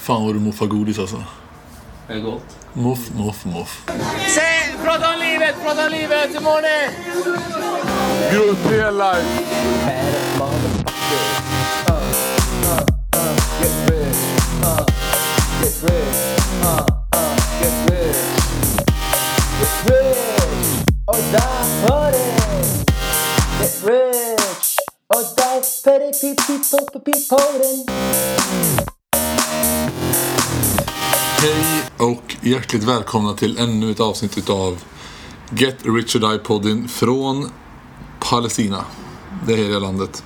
[0.00, 1.24] Fan vad du moffar godis alltså.
[2.08, 2.56] Är det gott?
[2.72, 3.82] Moff, moff, moff.
[4.84, 6.88] Prata om livet, prata om livet, hur mår ni?
[8.36, 9.26] Good real life.
[13.60, 14.40] Get rich!
[25.84, 26.20] Det!
[26.20, 28.79] Pip, pip, pop, pip, på den!
[31.42, 34.82] Hej och hjärtligt välkomna till ännu ett avsnitt utav
[35.50, 37.50] Get Rich or Die-podden från
[38.30, 38.84] Palestina.
[39.46, 40.24] Det heliga landet.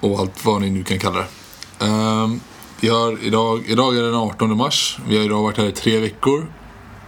[0.00, 1.26] Och allt vad ni nu kan kalla det.
[1.86, 2.40] Ehm,
[2.80, 4.98] vi har idag, idag är den 18 mars.
[5.08, 6.52] Vi har idag varit här i tre veckor.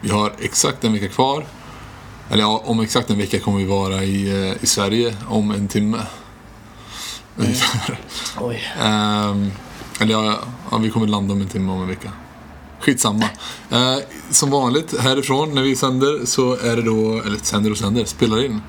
[0.01, 1.47] Vi har exakt en vecka kvar.
[2.31, 5.69] Eller ja, om exakt en vecka kommer vi vara i, eh, i Sverige om en
[5.69, 6.07] timme.
[7.37, 8.01] Ungefär.
[8.41, 8.63] Oj.
[8.81, 9.51] Ehm,
[10.01, 10.39] eller ja,
[10.71, 12.13] ja, vi kommer landa om en timme om en vecka.
[12.81, 13.29] Skitsamma.
[13.73, 13.99] Uh,
[14.31, 18.45] som vanligt härifrån när vi sänder så är det då, eller sänder och sänder, spelar
[18.45, 18.61] in.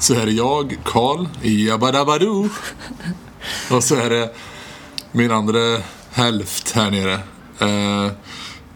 [0.00, 2.48] Så är det jag, Karl, Jabadabadoo.
[3.70, 4.34] och så är det
[5.12, 7.14] min andra hälft här nere.
[7.62, 8.12] Uh,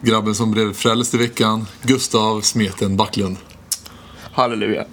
[0.00, 3.36] grabben som blev frälst i veckan, Gustav Smeten Backlund.
[4.32, 4.84] Halleluja.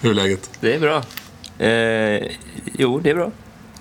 [0.00, 0.50] Hur är läget?
[0.60, 1.02] Det är bra.
[1.58, 2.32] Eh,
[2.78, 3.30] jo, det är bra.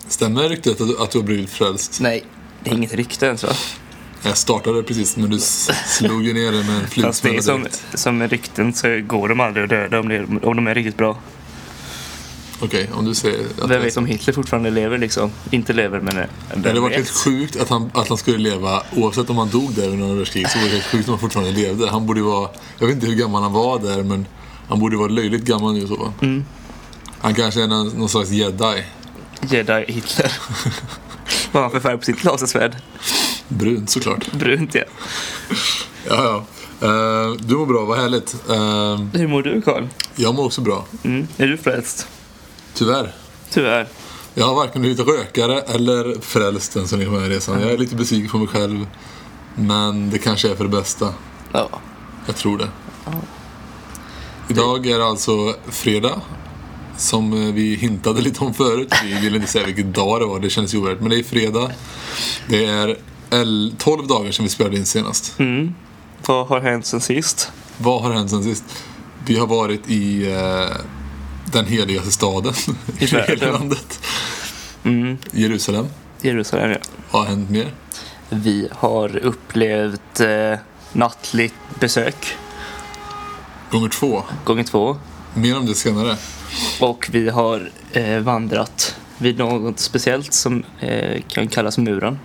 [0.08, 2.00] Stämmer ryktet att, att du har blivit frälst?
[2.02, 2.24] Nej,
[2.64, 3.50] det är inget rykte ens va?
[4.26, 8.74] Jag startade precis men du slog ju ner det med en flugsmälla som, som rykten
[8.74, 11.18] så går de aldrig att döda om, det, om de är riktigt bra.
[12.60, 15.32] Okej, om du säger att Vem vet om Hitler fortfarande lever liksom?
[15.52, 16.18] Inte lever men...
[16.18, 16.24] eh,
[16.56, 19.74] Det hade varit helt sjukt att han, att han skulle leva, oavsett om han dog
[19.74, 21.90] där under andra världskriget, så var det helt sjukt om han fortfarande levde.
[21.90, 22.50] Han borde vara,
[22.80, 24.26] jag vet inte hur gammal han var där, men
[24.68, 26.12] han borde vara löjligt gammal nu i så fall.
[26.22, 26.46] Mm.
[27.20, 28.84] Han kanske är någon, någon slags jedi.
[29.50, 30.32] Jedi Hitler.
[31.52, 32.76] Vad har han för färg på sitt lasersvärd?
[33.48, 34.32] Brunt såklart.
[34.32, 34.84] Brunt ja.
[36.10, 36.46] Ja, ja.
[36.88, 38.34] Eh, du mår bra, vad härligt.
[38.50, 39.88] Eh, Hur mår du Karl?
[40.16, 40.86] jag mår också bra.
[41.04, 41.28] Mm.
[41.38, 42.08] Är du frälst?
[42.74, 43.12] Tyvärr.
[43.50, 43.88] Tyvärr.
[44.34, 47.62] Jag har varken blivit rökare eller frälst än på den här resan.
[47.62, 48.88] Jag är lite besviken på mig själv.
[49.56, 51.14] Men det kanske är för det bästa.
[51.52, 51.70] Ja.
[52.26, 52.68] Jag tror det.
[54.50, 56.22] Idag är det alltså fredag.
[56.98, 58.94] Som vi hintade lite om förut.
[59.04, 61.02] Vi ville inte säga vilken dag det var, det kändes ju ovärdigt.
[61.02, 61.72] Men det är fredag.
[62.50, 62.98] Det är
[63.78, 65.40] 12 dagar sedan vi spelade in senast.
[65.40, 65.74] Mm.
[66.28, 67.52] Vad har hänt sen sist?
[67.78, 68.64] Vad har hänt sen sist?
[69.26, 70.76] Vi har varit i eh,
[71.52, 72.54] den heligaste staden
[73.00, 74.00] i hela landet.
[74.84, 75.18] Mm.
[75.32, 75.86] Jerusalem.
[76.22, 76.78] Jerusalem ja.
[77.12, 77.72] Vad har hänt mer?
[78.30, 80.60] Vi har upplevt eh,
[80.94, 82.36] nattligt besök,
[83.72, 84.24] Gånger två.
[84.46, 84.98] gånger två.
[85.34, 86.18] Mer om det senare.
[86.82, 92.20] Och vi har eh, vandrat vid något speciellt som eh, kan kallas muren.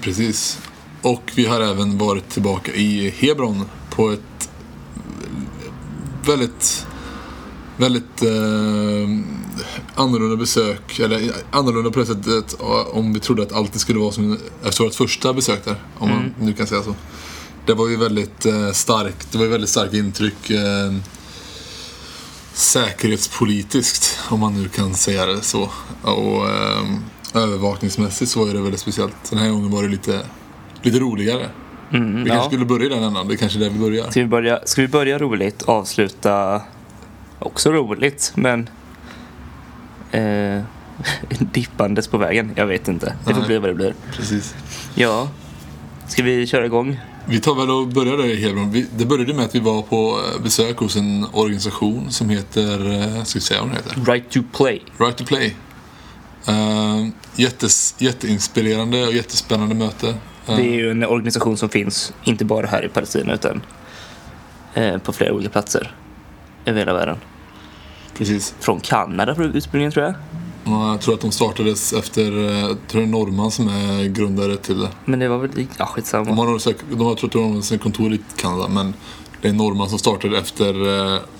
[0.00, 0.58] Precis.
[1.02, 4.50] Och vi har även varit tillbaka i Hebron på ett
[6.26, 6.86] väldigt,
[7.76, 9.08] väldigt eh,
[9.94, 10.98] annorlunda besök.
[10.98, 12.54] Eller annorlunda på det sättet
[12.92, 15.76] om vi trodde att alltid skulle vara som efter vårt första besök där.
[15.98, 16.94] Om man nu kan säga så.
[17.66, 19.32] Det var ju väldigt eh, starkt.
[19.32, 20.50] Det var ju väldigt starkt intryck.
[20.50, 20.92] Eh,
[22.54, 25.70] säkerhetspolitiskt, om man nu kan säga det så.
[26.02, 26.86] Och eh,
[27.34, 29.30] övervakningsmässigt så var det väldigt speciellt.
[29.30, 30.20] Den här gången var det lite,
[30.82, 31.46] lite roligare.
[31.92, 32.34] Mm, Vi ja.
[32.34, 33.28] kanske skulle börja i den ändan.
[33.28, 34.10] Det är kanske är där vi börjar.
[34.10, 36.62] Ska vi, börja, ska vi börja roligt, avsluta
[37.38, 38.68] också roligt, men
[40.10, 40.62] eh,
[41.52, 42.52] dippandes på vägen?
[42.56, 43.14] Jag vet inte.
[43.24, 43.46] Det får Nej.
[43.46, 43.94] bli vad det blir.
[44.16, 44.54] Precis.
[44.94, 45.28] Ja,
[46.08, 47.00] ska vi köra igång?
[47.26, 48.84] Vi tar väl och börjar där i Hebron.
[48.96, 53.22] Det började med att vi var på eh, besök hos en organisation som heter, eh,
[53.24, 54.12] ska vi säga vad den heter?
[54.12, 54.82] Right to play.
[54.98, 55.56] Right to Play.
[56.48, 60.08] Uh, jättes, jätteinspirerande och jättespännande möte.
[60.46, 63.62] Eh, Det är ju en organisation som finns inte bara här i Palestina utan
[64.74, 65.94] eh, på flera olika platser
[66.64, 67.16] över hela världen.
[68.18, 68.54] Precis.
[68.60, 70.14] Från Kanada för ursprungligen tror jag.
[70.64, 74.56] Och jag tror att de startades efter, jag tror det är Norman som är grundare
[74.56, 74.88] till det.
[75.04, 76.34] Men det var väl, ja De skitsamma.
[76.34, 76.46] har,
[76.96, 78.94] de har, tror att de har sina kontor i Kanada men
[79.40, 80.74] det är Norman som startade efter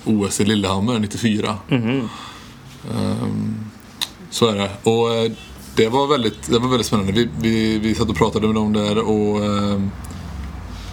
[0.05, 1.57] OS i Lillehammer 94.
[1.67, 2.09] Mhm.
[2.91, 3.62] Ehm,
[4.33, 4.69] så är det.
[4.83, 5.31] Och eh,
[5.75, 7.11] det var väldigt, det var väldigt spännande.
[7.11, 9.81] Vi, vi, vi satt och pratade med dem där och eh,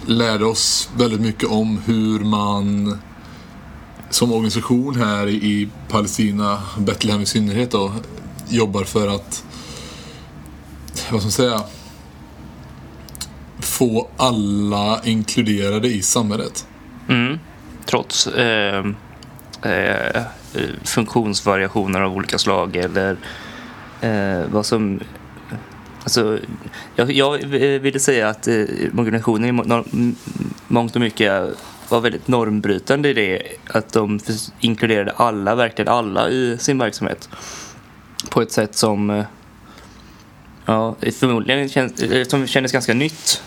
[0.05, 2.97] lärde oss väldigt mycket om hur man
[4.09, 7.93] som organisation här i, i Palestina, Betlehem i synnerhet då,
[8.49, 9.43] jobbar för att,
[11.11, 11.61] vad ska man säga,
[13.59, 16.67] få alla inkluderade i samhället.
[17.09, 17.39] Mm.
[17.85, 18.85] Trots eh,
[19.63, 20.23] eh,
[20.55, 23.17] Eh, funktionsvariationer av olika slag eller
[24.01, 24.99] eh, vad som
[26.03, 26.39] Alltså,
[26.95, 28.63] jag, jag eh, ville säga att eh,
[28.97, 30.15] organisationen i norm-
[30.67, 31.49] mångt och mycket
[31.89, 34.19] var väldigt normbrytande i det att de
[34.59, 37.29] inkluderade alla, verkligen alla i sin verksamhet
[38.29, 39.25] på ett sätt som eh,
[40.65, 43.43] ja, förmodligen känns, som kändes ganska nytt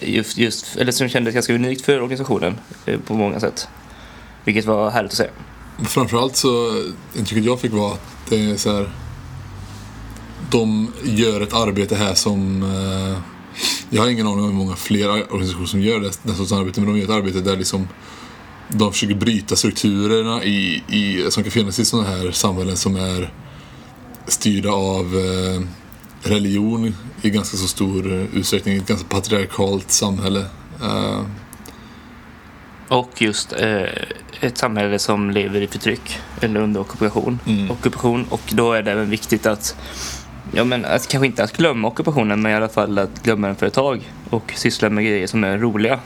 [0.00, 2.58] just, just, eller som kändes ganska unikt för organisationen
[3.06, 3.68] på många sätt.
[4.44, 5.28] Vilket var härligt att se.
[5.82, 6.82] Framförallt så,
[7.14, 8.90] intrycket jag fick var att det är så här.
[10.50, 12.62] De gör ett arbete här som...
[12.62, 13.18] Eh,
[13.90, 16.80] jag har ingen aning om hur många fler organisationer som gör det, den sortens arbete,
[16.80, 17.88] men de gör ett arbete där liksom
[18.68, 23.32] de försöker bryta strukturerna i, i, som kan finnas i sådana här samhällen som är
[24.26, 25.62] styrda av eh,
[26.30, 28.76] religion i ganska så stor utsträckning.
[28.76, 30.46] Ett ganska patriarkalt samhälle.
[30.82, 31.22] Eh,
[32.88, 33.82] och just eh,
[34.40, 37.38] ett samhälle som lever i förtryck eller under ockupation.
[37.46, 37.70] Mm.
[37.70, 38.26] ockupation.
[38.30, 39.76] Och då är det även viktigt att,
[40.52, 43.56] ja men att, kanske inte att glömma ockupationen men i alla fall att glömma den
[43.56, 46.00] för ett tag och syssla med grejer som är roliga.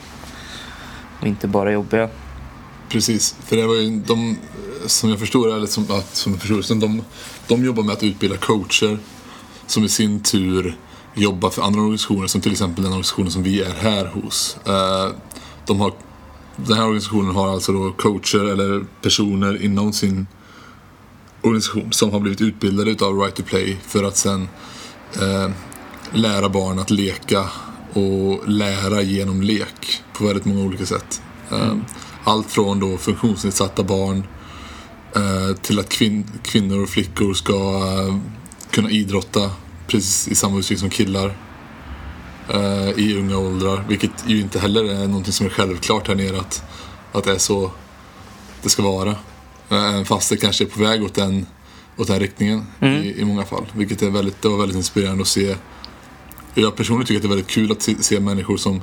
[1.20, 2.08] Och inte bara jobbiga.
[2.88, 4.38] Precis, för det var ju de,
[4.86, 7.02] som jag förstår, eller som, att, som jag förstår, de,
[7.46, 8.98] de jobbar med att utbilda coacher
[9.66, 10.76] som i sin tur
[11.14, 14.58] jobbar för andra organisationer som till exempel den organisationen som vi är här hos.
[14.66, 15.12] Eh,
[15.66, 15.92] de har,
[16.66, 20.26] den här organisationen har alltså då coacher eller personer inom sin
[21.42, 24.48] organisation som har blivit utbildade utav Right to Play för att sen
[25.20, 25.50] eh,
[26.12, 27.44] lära barn att leka
[27.92, 31.22] och lära genom lek på väldigt många olika sätt.
[31.50, 31.74] Eh,
[32.24, 34.22] Allt från då funktionsnedsatta barn
[35.16, 38.16] eh, till att kvin- kvinnor och flickor ska eh,
[38.70, 39.50] kunna idrotta
[39.86, 41.36] precis i samma utsträckning som killar
[42.54, 43.84] eh, i unga åldrar.
[43.88, 46.64] Vilket ju inte heller är någonting som är självklart här nere att,
[47.12, 47.70] att det är så
[48.62, 49.14] det ska vara.
[49.70, 51.46] Eh, fast det kanske är på väg åt den,
[51.96, 53.66] åt den riktningen i, i många fall.
[53.72, 55.54] Vilket är väldigt, det var väldigt inspirerande att se.
[56.54, 58.82] Jag personligen tycker att det är väldigt kul att se, se människor som,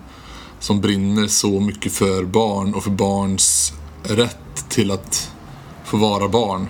[0.59, 3.73] som brinner så mycket för barn och för barns
[4.03, 5.31] rätt till att
[5.83, 6.67] få vara barn.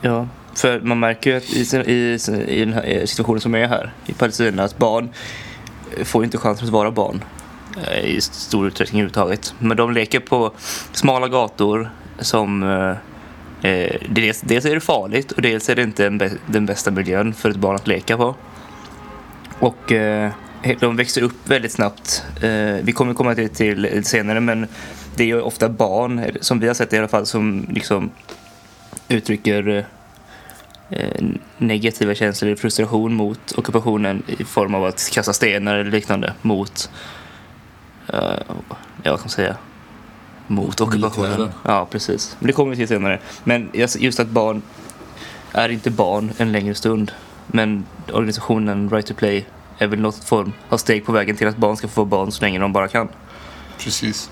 [0.00, 2.18] Ja, för man märker ju att i, i,
[2.48, 5.08] i den här situationen som är här i Palestina att barn
[6.04, 7.24] får inte chansen att vara barn
[8.04, 9.54] i stor utsträckning överhuvudtaget.
[9.58, 10.52] Men de leker på
[10.92, 16.06] smala gator som eh, eh dels, dels är det farligt och dels är det inte
[16.06, 18.34] en den bästa miljön för ett barn att leka på.
[19.58, 20.30] Och eh,
[20.80, 22.24] de växer upp väldigt snabbt.
[22.42, 24.66] Eh, vi kommer komma till det till senare men
[25.16, 28.10] det är ju ofta barn, som vi har sett i alla fall, som liksom
[29.08, 29.84] uttrycker eh,
[31.58, 36.90] negativa känslor eller frustration mot ockupationen i form av att kasta stenar eller liknande mot,
[38.08, 39.56] eh, ja vad kan man säga,
[40.46, 41.50] mot ockupationen.
[41.64, 42.36] Ja, precis.
[42.38, 43.20] Men det kommer vi till senare.
[43.44, 44.62] Men just just att barn
[45.52, 47.12] är inte barn en längre stund.
[47.46, 49.46] Men organisationen Right to Play
[49.78, 52.32] är väl något form av steg på vägen till att barn ska få vara barn
[52.32, 53.08] så länge de bara kan.
[53.78, 54.30] Precis.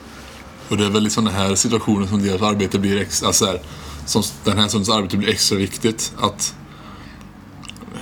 [0.68, 3.60] Och det är väl i sådana här situationer som deras arbete blir extra, alltså här,
[4.06, 6.12] som den här sortens arbete blir extra viktigt.
[6.18, 6.54] Att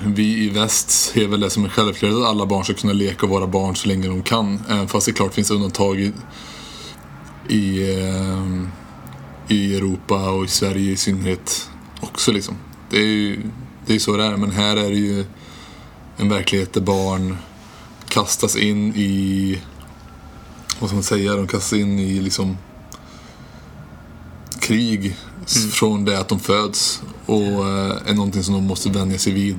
[0.05, 3.27] vi i väst ser väl det som en självklarhet att alla barn ska kunna leka
[3.27, 4.63] och vara barn så länge de kan.
[4.69, 6.13] Även fast det klart finns undantag i,
[7.49, 8.67] i, eh,
[9.49, 11.71] i Europa och i Sverige i synnerhet
[12.01, 12.55] också liksom.
[12.91, 13.43] Det är ju
[13.87, 15.25] det är så det är, men här är det ju
[16.17, 17.37] en verklighet där barn
[18.09, 19.59] kastas in i
[20.81, 22.57] vad ska man säga, de kastas in i liksom
[24.61, 25.17] krig
[25.51, 29.33] s- från det att de föds och eh, är någonting som de måste vänja sig
[29.33, 29.57] vid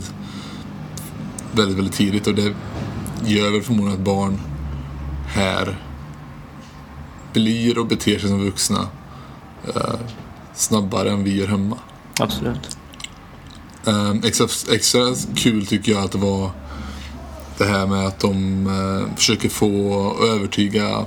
[1.52, 2.54] väldigt, väldigt tidigt och det
[3.26, 4.40] gör väl förmodligen att barn
[5.28, 5.78] här
[7.34, 8.88] blir och beter sig som vuxna
[9.76, 9.94] eh,
[10.56, 11.78] snabbare än vi gör hemma.
[12.20, 12.78] Absolut.
[13.86, 15.02] Um, extra, extra
[15.36, 16.52] kul tycker jag att det var
[17.58, 21.06] det här med att de eh, försöker få övertyga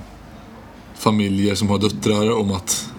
[0.99, 2.91] familjer som har döttrar om att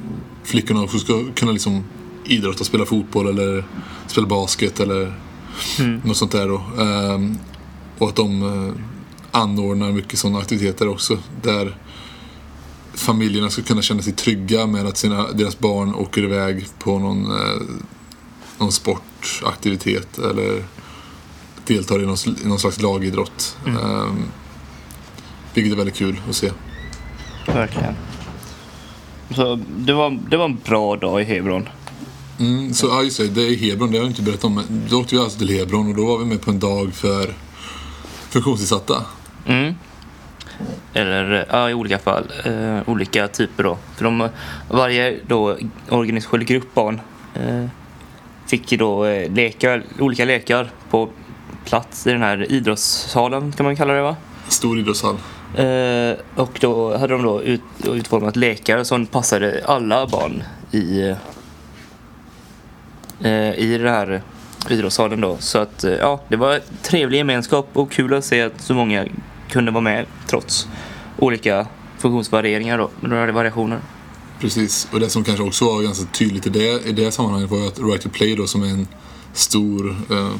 [0.43, 1.83] flickorna också ska kunna liksom
[2.25, 3.65] idrotta, spela fotboll eller
[4.07, 5.19] spela basket eller
[6.03, 6.83] något sånt där då.
[6.83, 7.37] Ehm,
[7.97, 8.73] och att de eh,
[9.31, 11.77] anordnar mycket sådana aktiviteter också där
[12.93, 17.31] familjerna ska kunna känna sig trygga med att sina, deras barn åker iväg på någon
[17.31, 17.61] eh,
[18.57, 20.63] någon sportaktivitet eller
[21.67, 23.57] deltar i någon, i någon slags lagidrott.
[23.65, 24.23] Ehm,
[25.53, 26.51] vilket är väldigt kul att se.
[27.45, 27.95] Verkligen.
[29.35, 31.69] Så det var, det var en bra dag i Hebron.
[32.39, 34.55] Mm, så ja, just det, det är Hebron, det har jag inte berättat om.
[34.55, 36.93] men Då åkte vi alltså till Hebron och då var vi med på en dag
[36.93, 37.33] för
[38.29, 39.05] funktionsnedsatta.
[39.45, 39.73] Mm.
[40.93, 42.23] Eller ja, i olika fall.
[42.45, 43.77] Eh, olika typer då.
[43.95, 44.29] För de,
[44.69, 45.57] varje då
[45.89, 47.01] organisation grupp barn
[47.33, 47.65] eh,
[48.47, 51.09] fick ju då eh, lekar, olika lekar på
[51.65, 54.15] plats i den här idrottssalen kan man kalla det va?
[54.47, 55.17] Stor idrottshall.
[55.57, 60.99] Eh, och då hade de då ut, utformat lekar som passade alla barn i,
[63.21, 64.21] eh, i den här
[64.69, 65.37] idrottssalen då.
[65.39, 69.05] Så att eh, ja, det var trevlig gemenskap och kul att se att så många
[69.49, 70.67] kunde vara med trots
[71.17, 72.89] olika funktionsvarieringar då,
[73.33, 73.79] variationer.
[74.39, 77.57] Precis, och det som kanske också var ganska tydligt i det, i det sammanhanget var
[77.57, 78.87] ju att Right to Play då som är en
[79.33, 80.31] stor, eh,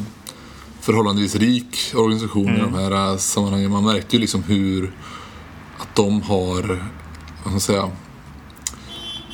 [0.86, 3.72] förhållandevis rik organisation i de här eh, sammanhangen.
[3.72, 4.94] Man märkte ju liksom hur
[5.78, 7.92] att de har, vad ska man säga,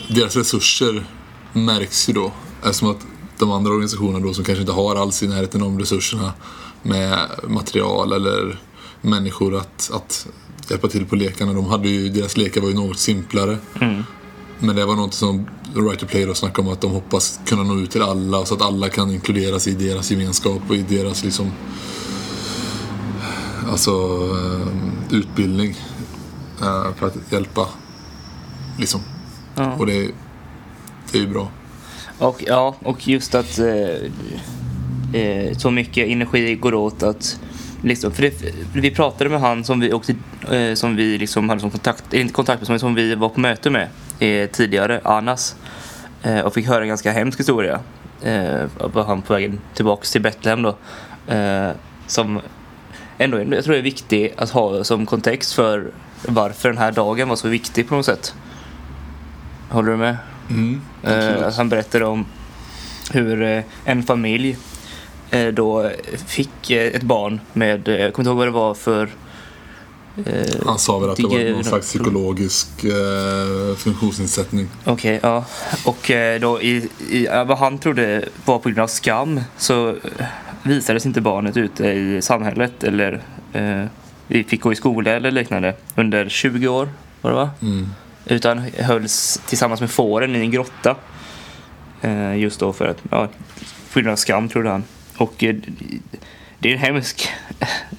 [0.07, 1.05] deras resurser
[1.53, 2.31] märks ju då.
[2.63, 3.07] Eftersom att
[3.39, 6.33] de andra organisationerna då som kanske inte har alls i närheten av resurserna
[6.83, 8.59] med material eller
[9.01, 10.27] människor att, att
[10.69, 11.53] hjälpa till på lekarna.
[11.53, 13.57] De hade ju, deras lekar var ju något simplare.
[14.59, 17.63] Men det var något som Right to Play då snackade om att de hoppas kunna
[17.63, 21.23] nå ut till alla så att alla kan inkluderas i deras gemenskap och i deras
[21.23, 21.51] liksom
[23.71, 25.75] alltså eh, utbildning
[26.61, 27.67] eh, för att hjälpa
[28.79, 29.01] liksom.
[29.55, 29.73] Ja.
[29.73, 30.11] Och det,
[31.11, 31.51] det är ju bra.
[32.17, 37.39] Och ja, och just att eh, eh, så mycket energi går åt att
[37.81, 40.11] liksom, för det, vi pratade med han som vi också,
[40.51, 43.69] eh, som vi liksom hade som kontakt, inte kontakt med, som vi var på möte
[43.69, 43.87] med
[44.21, 45.55] eh, tidigare, Anas.
[46.23, 47.79] Eh, och fick höra en ganska hemsk historia.
[48.23, 50.75] Eh, var han på vägen tillbaks till Betlehem då.
[51.33, 51.69] Eh,
[52.07, 52.41] som
[53.17, 55.91] ändå, jag tror det är viktigt att ha som kontext för
[56.27, 58.35] varför den här dagen var så viktig på något sätt.
[59.69, 60.17] Håller du med?
[60.49, 62.25] Mm, Eh, han berättade om
[63.11, 64.57] hur eh, en familj
[65.31, 65.91] eh, då
[66.27, 69.09] fick eh, ett barn med, jag kommer inte ihåg vad det var för
[70.65, 74.67] Han sa väl att det var någon slags psykologisk eh, funktionsnedsättning.
[74.85, 75.45] Okej, ja.
[75.85, 80.25] Och eh, då i, i vad han trodde var på grund av skam så eh,
[80.63, 83.21] visades inte barnet ute i samhället eller
[83.53, 83.85] eh,
[84.27, 86.89] vi fick gå i skola eller liknande under 20 år,
[87.21, 87.49] var det va?
[87.61, 87.87] Mm.
[88.25, 90.95] Utan hölls tillsammans med fåren i en grotta.
[92.01, 93.27] Eh, just då för att, ja,
[93.93, 94.83] på grund av skam trodde han.
[95.17, 95.55] Och eh,
[96.61, 97.29] det är en hemsk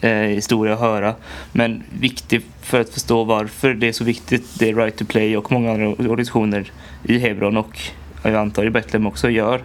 [0.01, 1.15] eh, eh, historia att höra.
[1.53, 5.37] Men viktig för att förstå varför det är så viktigt det är Right to Play
[5.37, 6.73] och många andra organisationer
[7.05, 7.79] i Hebron och
[8.23, 9.63] jag antar i Betlehem också gör.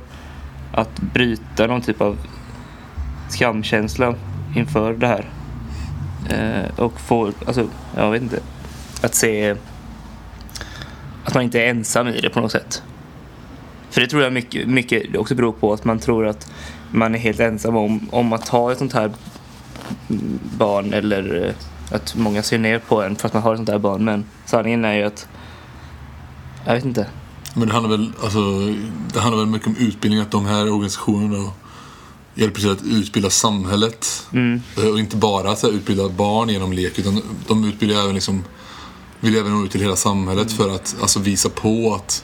[0.71, 2.17] Att bryta någon typ av
[3.29, 4.15] skamkänsla
[4.55, 5.25] inför det här.
[6.29, 8.39] Eh, och få, alltså, jag vet inte.
[9.01, 9.55] Att se
[11.25, 12.83] att man inte är ensam i det på något sätt.
[13.89, 16.51] För det tror jag mycket, mycket också beror på att man tror att
[16.91, 19.11] man är helt ensam om, om att ha ett sånt här
[20.57, 23.69] barn eller eh, att många ser ner på en för att man har ett sånt
[23.69, 24.05] här barn.
[24.05, 25.27] Men sanningen är ju att
[26.65, 27.07] jag vet inte.
[27.53, 28.39] Men det handlar väl, alltså,
[29.13, 31.51] det handlar väl mycket om utbildning, att de här organisationerna
[32.35, 34.27] hjälper till att utbilda samhället.
[34.33, 34.61] Mm.
[34.77, 38.43] Eh, Och inte bara här, utbilda barn genom lek, utan de utbildar även liksom,
[39.19, 42.23] vill även nå ut till hela samhället för att alltså, visa på att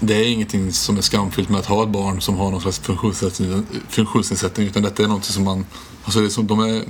[0.00, 2.78] det är ingenting som är skamfyllt med att ha ett barn som har någon slags
[2.78, 5.66] funktionsnedsättning, funktionsnedsättning utan detta är något som man,
[6.04, 6.84] alltså det är som, de, är,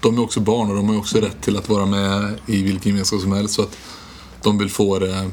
[0.00, 2.92] de är också barn och de har också rätt till att vara med i vilken
[2.92, 3.76] gemenskap som helst så att
[4.42, 5.30] de vill få det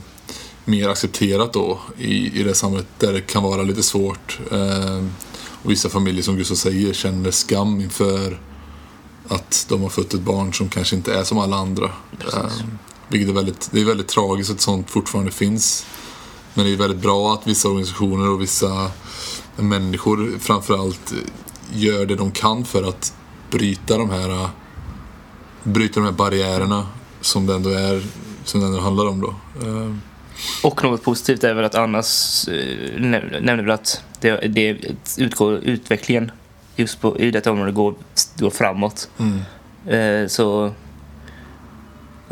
[0.65, 4.39] mer accepterat då i, i det samhället där det kan vara lite svårt.
[4.51, 5.03] Eh,
[5.63, 8.41] och vissa familjer som Gustav säger känner skam inför
[9.27, 11.85] att de har fött ett barn som kanske inte är som alla andra.
[12.33, 12.51] Eh,
[13.07, 15.85] vilket är väldigt, det är väldigt tragiskt att sånt fortfarande finns.
[16.53, 18.91] Men det är väldigt bra att vissa organisationer och vissa
[19.55, 21.13] människor framförallt
[21.73, 23.13] gör det de kan för att
[23.51, 24.49] bryta de här
[25.63, 26.87] bryta de här barriärerna
[27.21, 28.03] som det ändå är
[28.43, 29.27] som det ändå handlar om då.
[29.67, 29.95] Eh,
[30.63, 32.53] Och något positivt är väl att Annas eh,
[32.99, 34.77] näm- nämner väl att det, det
[35.17, 36.31] utgår, utvecklingen
[36.75, 37.95] just på, i detta område går,
[38.37, 39.09] går framåt.
[39.17, 39.39] Mm.
[40.23, 40.73] Eh, så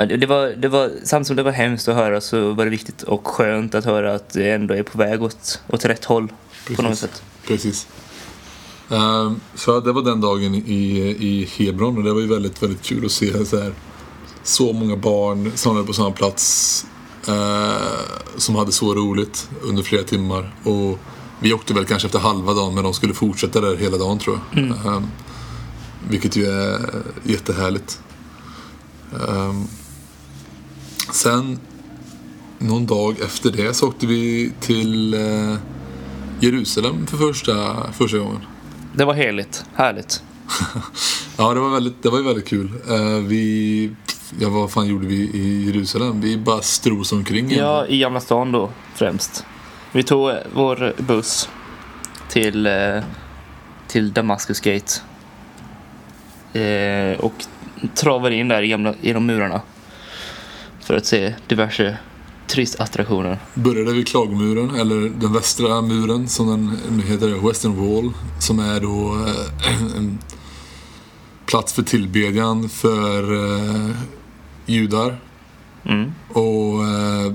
[0.05, 3.03] det, var, det var, samtidigt som det var hemskt att höra så var det viktigt
[3.03, 6.27] och skönt att höra att det ändå är på väg åt, åt rätt håll
[6.75, 6.99] på något Precis.
[6.99, 7.23] sätt.
[7.47, 7.87] Precis.
[8.89, 12.81] Ehm, så det var den dagen i, i Hebron och det var ju väldigt, väldigt
[12.81, 13.73] kul att se så, här,
[14.43, 16.85] så många barn samlade på samma plats
[17.27, 20.55] eh, som hade så roligt under flera timmar.
[20.63, 20.99] Och
[21.39, 24.39] vi åkte väl kanske efter halva dagen men de skulle fortsätta där hela dagen tror
[24.51, 24.63] jag.
[24.63, 25.07] Ehm,
[26.09, 26.79] vilket ju är
[27.23, 28.01] jättehärligt.
[29.29, 29.67] Ehm,
[31.11, 31.59] sen
[32.59, 35.55] någon dag efter det så åkte vi till eh,
[36.39, 38.41] Jerusalem för första, första gången.
[38.95, 40.23] Det var heligt, härligt.
[41.39, 42.71] Ja, det var, väldigt, det var väldigt kul.
[42.89, 43.91] Eh, vi,
[44.39, 46.21] ja, vad fan gjorde vi i Jerusalem?
[46.21, 47.51] Vi bara stros omkring.
[47.51, 49.45] Ja, i Gamla stan då främst.
[49.91, 51.49] Vi tog eh, vår buss
[52.29, 52.99] till, eh,
[53.87, 54.93] till Damascus Gate.
[56.59, 57.33] eh, och
[57.95, 59.61] travar in där genom, genom murarna
[60.87, 61.97] för att se diverse
[62.47, 63.39] turistattraktioner.
[63.53, 68.13] Började vid Klagomuren, eller den västra muren som den nu heter, Western Wall.
[68.39, 70.19] Som är då eh, en
[71.45, 73.95] plats för tillbedjan för eh,
[74.65, 75.19] judar.
[75.85, 76.11] Mm.
[76.29, 77.33] Och eh,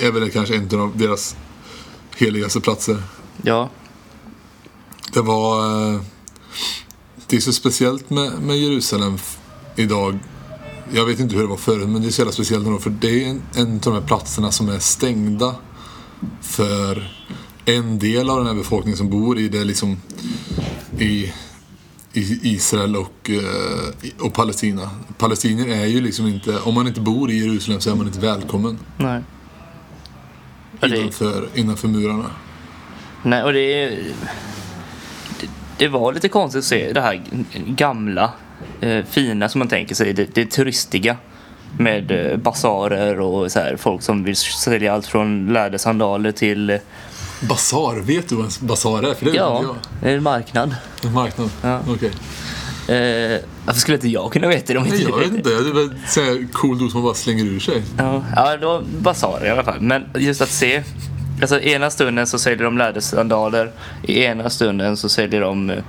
[0.00, 1.36] är väl kanske en av deras
[2.16, 3.02] heligaste platser.
[3.42, 3.70] Ja,
[5.12, 5.60] Det var...
[5.94, 6.00] Eh,
[7.26, 9.18] det är så speciellt med, med Jerusalem
[9.76, 10.18] idag.
[10.92, 12.78] Jag vet inte hur det var förut, men det är så jävla speciellt ändå.
[12.78, 15.54] För det är en, en av de här platserna som är stängda
[16.40, 17.08] för
[17.64, 19.96] en del av den här befolkningen som bor i det liksom
[20.98, 21.32] i,
[22.12, 24.90] i Israel och, eh, och Palestina.
[25.18, 28.20] Palestinier är ju liksom inte, om man inte bor i Jerusalem så är man inte
[28.20, 29.22] välkommen nej.
[30.82, 32.30] Innanför, innanför murarna.
[33.22, 33.90] nej, och det, är-
[35.40, 37.22] det, det var lite konstigt att se det här
[37.66, 38.32] gamla,
[38.80, 41.16] eh, fina som man tänker sig, det, det turistiga.
[41.78, 46.78] Med eh, basarer och så här, folk som vill sälja allt från lädersandaler till eh,
[47.40, 49.14] Basar, vet du vad en basar är?
[49.14, 50.76] För det ja, är en marknad.
[51.00, 51.08] jag.
[51.08, 51.50] En marknad?
[51.62, 51.80] Ja.
[51.88, 52.10] Okej.
[52.88, 55.50] Eh, varför skulle inte jag kunna veta det om inte Nej, jag vet inte.
[55.50, 57.82] Det är väl så här cool dos som man bara slänger ur sig.
[57.98, 59.80] Ja, ja, det var basarer i alla fall.
[59.80, 60.82] Men just att se.
[61.40, 63.72] Alltså ena stunden så säljer de lädersandaler.
[64.02, 65.82] I ena stunden så säljer de eh,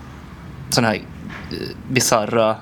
[0.69, 1.01] såna här eh,
[1.89, 2.55] bisarra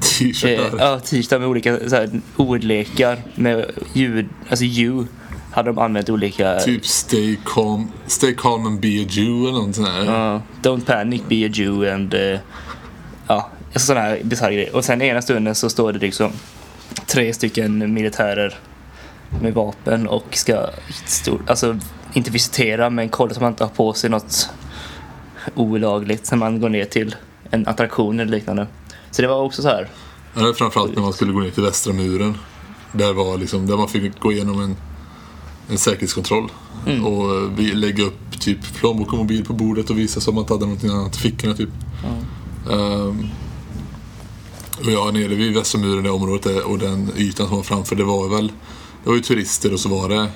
[0.00, 0.78] T-shirtar.
[0.78, 4.28] ja, t-shirtar med olika så här, ordlekar med ljud.
[4.50, 5.06] Alltså you
[5.52, 6.58] hade de använt olika.
[6.58, 10.04] Typ stay calm, stay calm and be a Jew eller något sånt där.
[10.04, 12.38] Ja, don't panic, be a Jew and eh,
[13.26, 14.76] ja, alltså sådana här bisarra grejer.
[14.76, 16.32] Och sen ena stunden så står det liksom
[17.06, 18.54] tre stycken militärer
[19.42, 20.66] med vapen och ska
[21.06, 21.78] stor, alltså
[22.12, 24.50] inte visitera men kolla så man inte har på sig något
[25.54, 27.16] olagligt när man går ner till
[27.50, 28.66] en attraktion eller liknande.
[29.16, 29.88] Så det var också så här.
[30.34, 32.38] Ja, framförallt när man skulle gå ner till västra muren.
[32.92, 34.76] Där, var liksom, där man fick gå igenom en,
[35.68, 36.50] en säkerhetskontroll.
[36.86, 37.04] Mm.
[37.04, 40.34] Och eh, vi lägga upp typ plånbok och mobil på bordet och visa så att
[40.34, 41.68] man inte hade någonting annat i fickorna typ.
[42.70, 43.28] Ehm,
[44.84, 48.04] och ja, nere vid västra muren, det området och den ytan som var framför, det
[48.04, 48.52] var väl
[49.04, 50.28] det var ju turister och så var det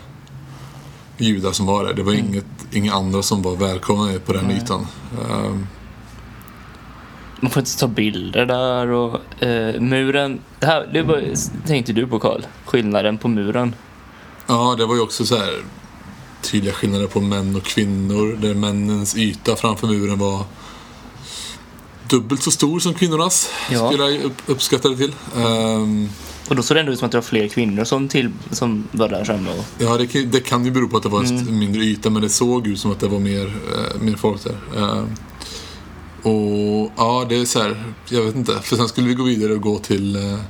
[1.19, 1.95] judar som var där.
[1.95, 4.87] Det var inget, inga andra som var välkomna på den ytan.
[5.31, 5.67] Ehm,
[7.41, 10.39] Man får inte ta bilder där och eh, muren.
[10.59, 11.23] Det här det var,
[11.67, 12.43] tänkte du på Karl?
[12.65, 13.75] Skillnaden på muren.
[14.47, 15.55] Ja, det var ju också så här
[16.43, 18.37] tydliga skillnader på män och kvinnor.
[18.41, 20.45] Där männens yta framför muren var
[22.09, 23.51] dubbelt så stor som kvinnornas.
[23.71, 23.91] Ja.
[23.91, 25.15] Skulle jag upp, uppskatta det till.
[25.37, 26.09] Ehm,
[26.49, 28.89] Och då såg det ändå ut som att det var fler kvinnor som, till, som
[28.93, 29.49] var där sen.
[29.49, 31.83] Och, ja, det, kan- det kan ju bero på att det var en st- mindre
[31.83, 34.57] yta, men det såg ut som att det var mer, eh, mer folk där.
[34.77, 35.07] Ehm,
[36.23, 38.61] och ja, det är så här, jag vet inte.
[38.61, 40.41] För sen skulle vi gå vidare och gå till eh,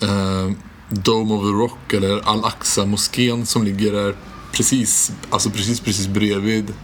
[0.00, 0.50] eh,
[0.88, 4.16] Dome of the Rock, eller Al-Aqsa-moskén som ligger där
[4.52, 6.74] precis, alltså precis, precis bredvid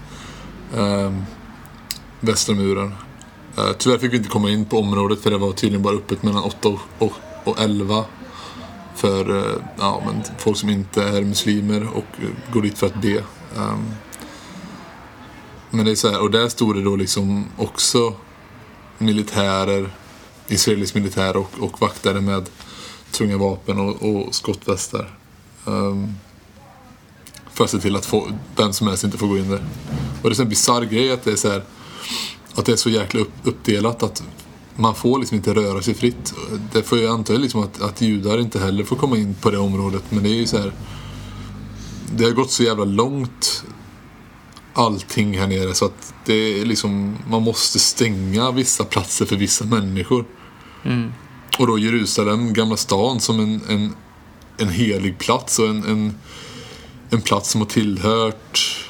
[0.76, 1.12] eh,
[2.20, 2.94] västra muren.
[3.56, 6.22] Eh, tyvärr fick vi inte komma in på området för det var tydligen bara öppet
[6.22, 7.12] mellan 8 och, och,
[7.44, 8.04] och 11
[8.94, 13.02] för eh, ja, men folk som inte är muslimer och eh, går dit för att
[13.02, 13.24] be.
[13.56, 13.90] Ehm,
[15.74, 18.14] men det är så här, och där stod det då liksom också
[18.98, 19.90] militärer,
[20.48, 22.48] israelisk militär och, och vaktare med
[23.10, 25.18] tunga vapen och, och skottvästar.
[25.64, 26.14] Um,
[27.52, 29.64] för att se till att få, vem som helst inte får gå in där.
[30.22, 31.64] Och det är en sån bisarr grej att det är så här,
[32.54, 34.22] att det är så jäkla upp, uppdelat att
[34.76, 36.34] man får liksom inte röra sig fritt.
[36.72, 39.58] Det får jag anta liksom att, att judar inte heller får komma in på det
[39.58, 40.02] området.
[40.08, 40.72] Men det är ju så här.
[42.16, 43.64] Det har gått så jävla långt
[44.74, 49.64] allting här nere så att det är liksom, man måste stänga vissa platser för vissa
[49.64, 50.24] människor.
[51.58, 53.94] Och då Jerusalem, Gamla stan som en, en,
[54.58, 56.14] en helig plats och en, en,
[57.10, 58.86] en plats som har tillhört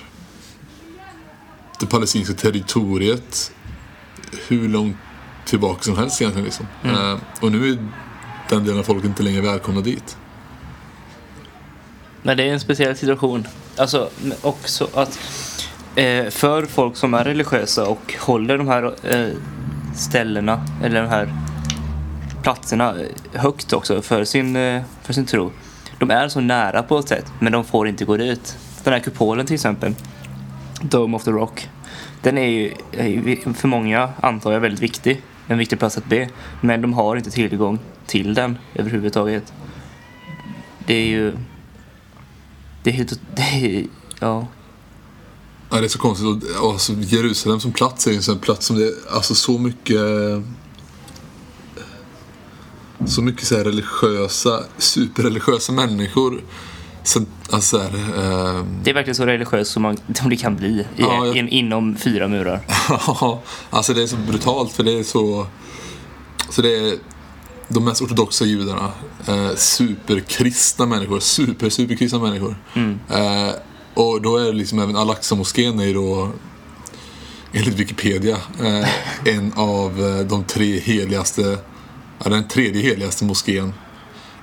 [1.81, 3.53] det palestinska territoriet
[4.49, 4.97] hur långt
[5.45, 6.45] tillbaka som helst egentligen.
[6.45, 6.67] Liksom.
[6.85, 7.89] Eh, och nu är
[8.49, 10.17] den delen av folket inte längre välkomna dit.
[12.23, 13.47] Men det är en speciell situation.
[13.77, 14.11] Alltså
[14.43, 15.19] också att
[15.97, 19.35] eh, för folk som är religiösa och håller de här eh,
[19.95, 21.29] ställena eller de här
[22.43, 25.53] platserna eh, högt också för sin, eh, för sin tro.
[25.99, 28.59] De är så nära på ett sätt men de får inte gå dit.
[28.85, 29.95] Den här kupolen till exempel,
[30.83, 31.69] Dome of the Rock.
[32.23, 32.75] Den är ju
[33.55, 35.23] för många antar jag väldigt viktig.
[35.49, 36.29] En viktig plats att be.
[36.61, 39.53] Men de har inte tillgång till den överhuvudtaget.
[40.87, 41.33] Det är ju
[42.83, 43.21] det är helt...
[43.35, 43.87] Det är,
[44.21, 44.47] ja.
[45.73, 46.27] Ja, det är så konstigt.
[46.61, 49.59] Och, alltså, Jerusalem som plats är ju en sån plats som det är alltså, så
[49.59, 50.01] mycket
[53.07, 56.43] så mycket så här religiösa, superreligiösa människor.
[57.51, 60.69] Alltså så här, eh, Det är verkligen så religiöst som, man, som det kan bli
[60.69, 62.61] i, Ja, jag- in, inom fyra murar.
[63.07, 65.47] Ja, alltså det är så brutalt för det är så...
[66.51, 66.95] Så det är
[67.69, 68.93] de mest ortodoxa judarna.
[69.27, 71.21] Eh, superkristna människor.
[71.21, 72.57] Super, superkristna människor.
[73.09, 73.51] Eh,
[73.95, 76.33] och då är liksom även Al-Aqsa-moskén är ju då
[77.53, 78.89] enligt Wikipedia eh,
[79.25, 81.59] en av eh, de tre heligaste,
[82.25, 83.73] ja, den tredje heligaste moskén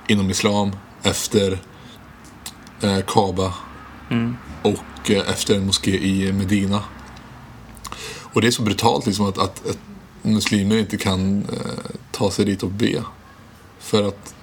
[0.08, 1.58] inom islam efter
[2.80, 3.54] eh, Kaaba
[4.62, 6.84] och eh, efter en moské i Medina.
[8.32, 9.78] Och det är så brutalt liksom att, att, att
[10.22, 13.04] muslimer inte kan eh, ta sig dit och be.
[13.78, 14.34] För att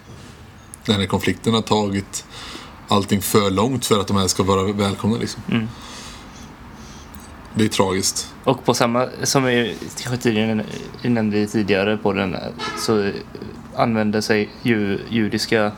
[0.85, 2.25] den här konflikten har tagit
[2.87, 5.67] allting för långt för att de här ska vara välkomna liksom.
[7.55, 8.33] Det är tragiskt.
[8.43, 9.75] Och på samma, som vi
[11.01, 13.11] nämnde tidigare på den här, så
[13.75, 15.71] använder sig ju, judiska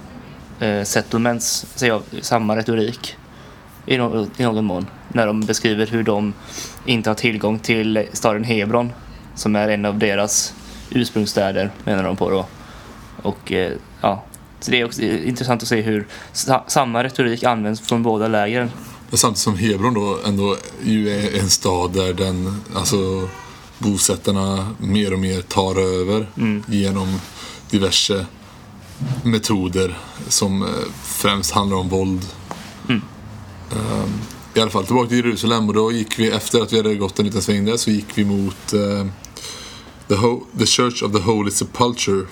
[0.59, 3.15] eh, settlements sig av samma retorik
[3.85, 4.87] i, no, i någon mån.
[5.07, 6.33] När de beskriver hur de
[6.85, 8.91] inte har tillgång till staden Hebron
[9.35, 10.53] som är en av deras
[10.89, 12.45] ursprungsstäder menar de på då.
[13.21, 14.23] Och eh, ja,
[14.59, 18.71] så det är också intressant att se hur sa, samma retorik används från båda lägren.
[19.13, 23.29] Samtidigt som Hebron då ändå ju är en stad där den, alltså
[23.77, 26.27] bosättarna mer och mer tar över
[26.67, 27.19] genom
[27.69, 28.25] diverse
[29.23, 30.69] metoder som eh,
[31.03, 32.25] främst handlar om våld.
[33.71, 34.21] Ehm,
[34.53, 37.19] I alla fall tillbaka till Jerusalem och då gick vi efter att vi hade gått
[37.19, 39.05] en liten sväng där så gick vi mot eh,
[40.07, 40.15] the,
[40.59, 42.25] the Church of the Holy Sepulchre.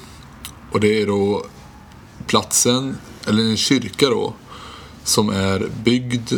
[0.72, 1.46] Och det är då
[2.28, 4.34] platsen, eller en kyrka då,
[5.04, 6.32] som är byggd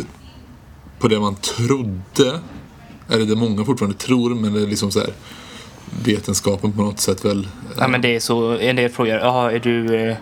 [0.98, 2.40] på det man trodde,
[3.08, 5.10] eller det många fortfarande tror, men det är liksom så här
[6.04, 7.48] vetenskapen på något sätt väl.
[7.78, 10.16] Ja, men det är så, en del frågar, jaha, är du eh,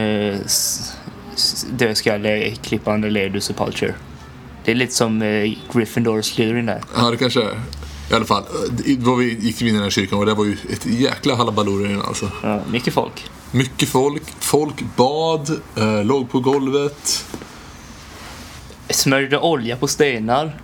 [0.00, 0.92] eh, s-
[1.34, 3.94] s- dödskalle, klippande eller är du sepulture?
[4.64, 6.80] Det är lite som eh, Gryffindor och Slytherin där.
[6.96, 7.60] Ja, det kanske är.
[8.10, 8.42] I alla fall,
[8.86, 11.34] eh, då vi gick in i den här kyrkan och det var ju ett jäkla
[11.34, 12.30] inne alltså.
[12.42, 13.24] Ja, mycket folk.
[13.56, 17.24] Mycket folk, folk bad, eh, låg på golvet.
[18.90, 20.60] Smörjde olja på stenar.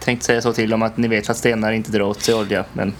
[0.00, 2.64] Tänkte säga så till dem att ni vet att stenar inte drar åt sig olja,
[2.72, 2.94] men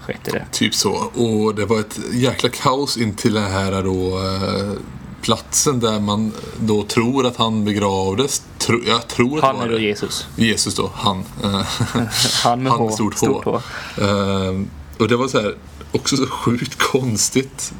[0.00, 0.46] skit i det.
[0.52, 0.90] Typ så.
[1.14, 4.72] Och det var ett jäkla kaos in till den här då, eh,
[5.20, 8.42] platsen där man då tror att han begravdes.
[8.58, 9.80] Tro, jag tror att Han var är det.
[9.80, 10.26] Jesus.
[10.36, 11.24] Jesus då, han.
[11.44, 11.62] Eh,
[12.44, 12.90] Han med Han H.
[12.90, 13.60] stort Stort H.
[13.96, 14.02] H.
[14.04, 15.54] Ehm, och det var så här,
[15.92, 17.72] också så sjukt konstigt.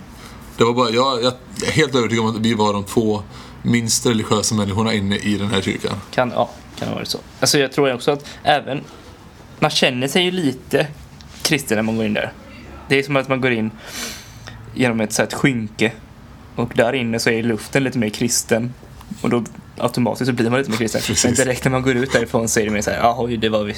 [0.56, 1.32] Det var bara, jag, jag
[1.66, 3.22] är helt övertygad om att vi var de två
[3.62, 5.96] minst religiösa människorna inne i den här kyrkan.
[6.10, 7.18] Kan, ja, kan ha varit så.
[7.40, 8.80] Alltså jag tror också att även...
[9.58, 10.86] Man känner sig ju lite
[11.42, 12.32] kristen när man går in där.
[12.88, 13.70] Det är som att man går in
[14.74, 15.92] genom ett, så här, ett skynke
[16.56, 18.74] och där inne så är luften lite mer kristen.
[19.20, 19.44] Och då
[19.78, 21.00] automatiskt så blir man lite mer kristen.
[21.00, 21.24] Precis.
[21.24, 23.48] Men direkt när man går ut därifrån så är det mer så här, jaha, det
[23.48, 23.74] var vi.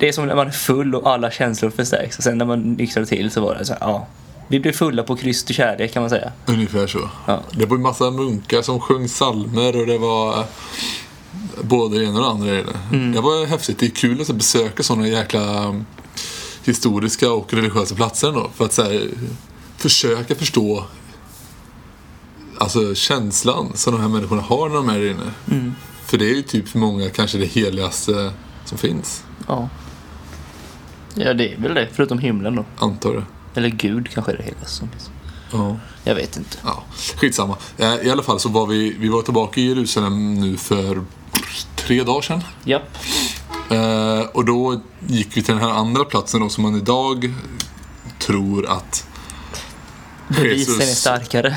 [0.00, 2.18] Det är som när man är full och alla känslor förstärks.
[2.18, 4.06] Och sen när man nyktrade till så var det så här, ja.
[4.48, 6.32] Vi blev fulla på Kristi kärlek kan man säga.
[6.46, 7.10] Ungefär så.
[7.26, 7.42] Ja.
[7.52, 10.44] Det var ju massa munkar som sjöng psalmer och det var
[11.62, 12.64] både det ena och det andra i
[13.12, 13.20] det.
[13.20, 13.78] Var häftigt.
[13.78, 15.86] Det är kul att besöka sådana jäkla um,
[16.64, 18.50] historiska och religiösa platser då.
[18.54, 19.08] För att så här,
[19.76, 20.84] försöka förstå
[22.58, 25.32] alltså, känslan som de här människorna har när de är där inne.
[26.04, 28.32] För det är ju typ för många kanske det heligaste
[28.64, 29.24] som finns.
[29.48, 29.68] Ja.
[31.14, 31.88] Ja, det är väl det.
[31.92, 32.64] Förutom himlen då.
[32.78, 33.22] Antar det.
[33.58, 34.88] Eller Gud kanske det hela som.
[35.52, 35.76] Ja.
[36.04, 36.58] Jag vet inte.
[36.64, 36.84] Ja,
[37.16, 37.56] skitsamma.
[37.76, 41.04] Eh, I alla fall så var vi, vi var tillbaka i Jerusalem nu för
[41.76, 42.44] tre dagar sedan.
[42.64, 42.98] Japp.
[43.70, 47.34] Eh, och då gick vi till den här andra platsen då, som man idag
[48.18, 49.06] tror att
[50.28, 51.56] Bevisen är starkare.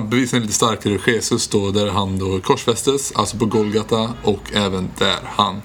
[0.10, 0.98] bevisen är lite starkare.
[1.06, 5.62] Jesus då, där han då korsfästes, alltså på Golgata och även där han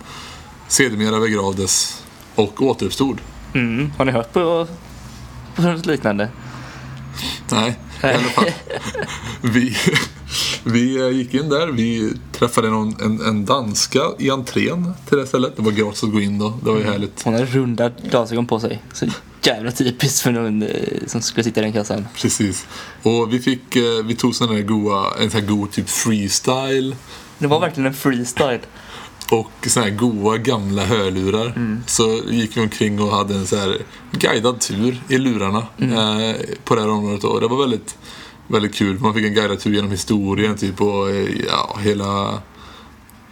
[0.67, 2.03] sedermera begravdes
[2.35, 3.21] och återuppstod.
[3.53, 3.91] Mm.
[3.97, 4.67] Har ni hört på
[5.61, 6.29] något liknande?
[7.51, 8.45] Nej, i alla fall.
[9.41, 9.77] Vi,
[10.63, 11.67] vi eh, gick in där.
[11.67, 15.55] Vi träffade någon, en, en danska i entrén till det stället.
[15.55, 16.59] Det var gratis att gå in då.
[16.63, 17.23] Det var ju härligt.
[17.23, 18.83] Hon har runda glasögon på sig.
[18.93, 19.05] Så
[19.43, 20.69] jävla typiskt för någon eh,
[21.07, 22.07] som skulle sitta i den kassan.
[22.15, 22.67] Precis.
[23.03, 26.95] Och vi fick, eh, vi tog sån där goa, en sån här god typ freestyle.
[27.37, 28.59] Det var verkligen en freestyle.
[29.31, 31.77] Och såna här goa gamla hörlurar.
[31.85, 33.77] Så gick vi omkring och hade en så här
[34.11, 37.23] guidad tur i lurarna eh, på det här området.
[37.23, 37.97] Och det var väldigt,
[38.47, 38.99] väldigt kul.
[38.99, 42.41] Man fick en guidad tur genom historien typ och eh, ja, hela,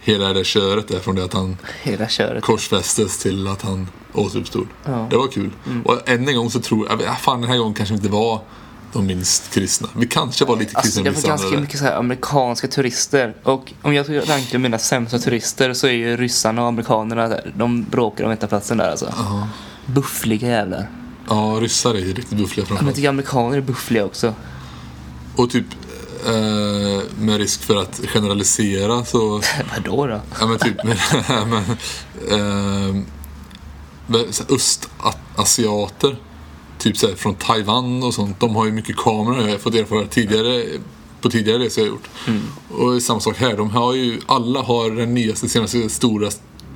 [0.00, 2.44] hela det köret där från det att han Hela köret.
[2.44, 4.66] korsfästes till att han återuppstod.
[4.84, 5.06] Ja.
[5.10, 5.50] Det var kul.
[5.84, 8.40] Och än en gång så tror jag, ja, fan den här gången kanske inte var
[8.94, 9.88] de minst kristna.
[9.96, 11.60] Vi kanske var lite Alltså, kristna det i var ganska andra.
[11.60, 13.34] mycket så amerikanska turister.
[13.42, 17.52] Och om jag ska ranka mina sämsta turister så är ju ryssarna och amerikanerna där.
[17.56, 19.14] De bråkar om etta platsen där alltså.
[19.86, 20.88] Buffliga jävlar.
[21.28, 22.96] Ja, ryssar är ju riktigt buffliga Men jag framförallt.
[22.96, 24.34] tycker amerikaner är buffliga också.
[25.36, 25.66] Och typ
[26.26, 29.40] eh, med risk för att generalisera så...
[29.76, 30.20] Vadå då?
[30.40, 30.76] Ja men typ...
[30.86, 30.96] men,
[32.30, 33.02] eh,
[34.30, 36.16] så här östasiater.
[36.84, 38.40] Typ så från Taiwan och sånt.
[38.40, 39.42] De har ju mycket kameror.
[39.42, 40.64] Jag har fått erfara tidigare
[41.20, 42.08] på tidigare resor jag gjort.
[42.68, 43.56] Och samma sak här.
[43.56, 46.30] De har ju, alla har den nyaste, senaste stora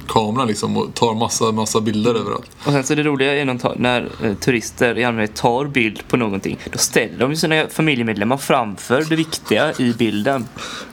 [0.06, 2.50] kameran liksom och tar massa, massa bilder överallt.
[2.64, 6.16] Och sen så det roliga är när, när eh, turister i allmänhet tar bild på
[6.16, 6.58] någonting.
[6.72, 10.46] Då ställer de ju sina familjemedlemmar framför det viktiga i bilden.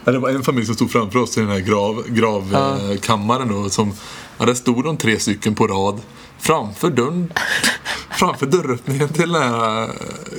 [0.06, 3.70] Ja, det var en familj som stod framför oss i den här grav, gravkammaren då.
[3.70, 3.94] Som,
[4.38, 6.02] ja, där stod de tre stycken på rad
[6.46, 7.34] framför dörren.
[8.12, 9.90] framför dörröppningen till den här eh,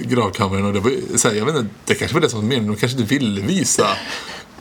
[0.08, 0.64] gravkammaren.
[0.64, 2.72] Och det var, så här, jag vet inte, det kanske var det som var meningen.
[2.72, 3.86] De kanske inte ville visa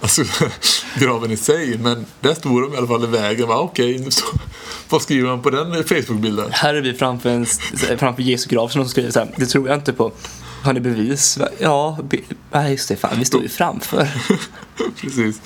[0.02, 0.24] alltså,
[1.00, 1.78] graven i sig.
[1.78, 3.48] Men där stod de i alla fall i vägen.
[3.48, 4.40] Va, Okej, nu står-
[4.90, 6.50] vad skriver man på den Facebook-bilden?
[6.52, 7.46] Här är vi framför, en,
[7.98, 9.34] framför Jesu grav som de skriver så här.
[9.38, 10.12] Det tror jag inte på.
[10.64, 11.38] Har ni bevis?
[11.60, 12.18] Ja, be,
[12.52, 12.96] nej just det.
[12.96, 14.08] Fan, vi står ju framför.
[15.02, 15.42] Precis.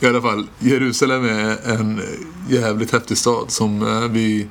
[0.00, 2.02] I alla fall, Jerusalem är en
[2.50, 4.46] jävligt häftig stad som eh, vi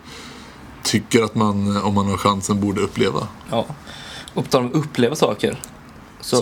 [0.86, 3.28] tycker att man, om man har chansen, borde uppleva.
[3.52, 3.66] Ja.
[4.34, 5.58] Och på om uppleva saker.
[6.22, 6.38] Så,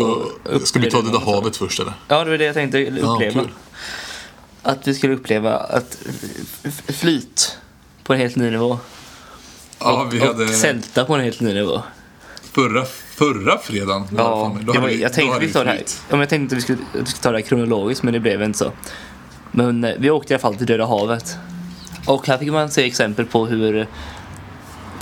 [0.45, 1.93] Så ska vi ta det där havet först eller?
[2.08, 3.41] Ja, det var det jag tänkte uppleva.
[3.41, 3.49] kul.
[4.63, 5.97] att vi skulle uppleva att
[6.88, 7.58] flyt
[8.03, 8.79] på en helt ny nivå.
[9.79, 11.82] Ja, vi och hade sälta på en helt ny nivå.
[12.51, 14.08] förra, förra fredagen.
[14.17, 15.84] Ja, då hade vi- jag då tänkte hade vi ta det här.
[16.10, 18.19] Ja, jag tänkte att vi skulle, att vi skulle ta det här kronologiskt, men det
[18.19, 18.71] blev inte så.
[19.51, 21.36] Men eh, vi åkte i alla fall till Döda havet.
[22.06, 23.88] Och här fick man se exempel på hur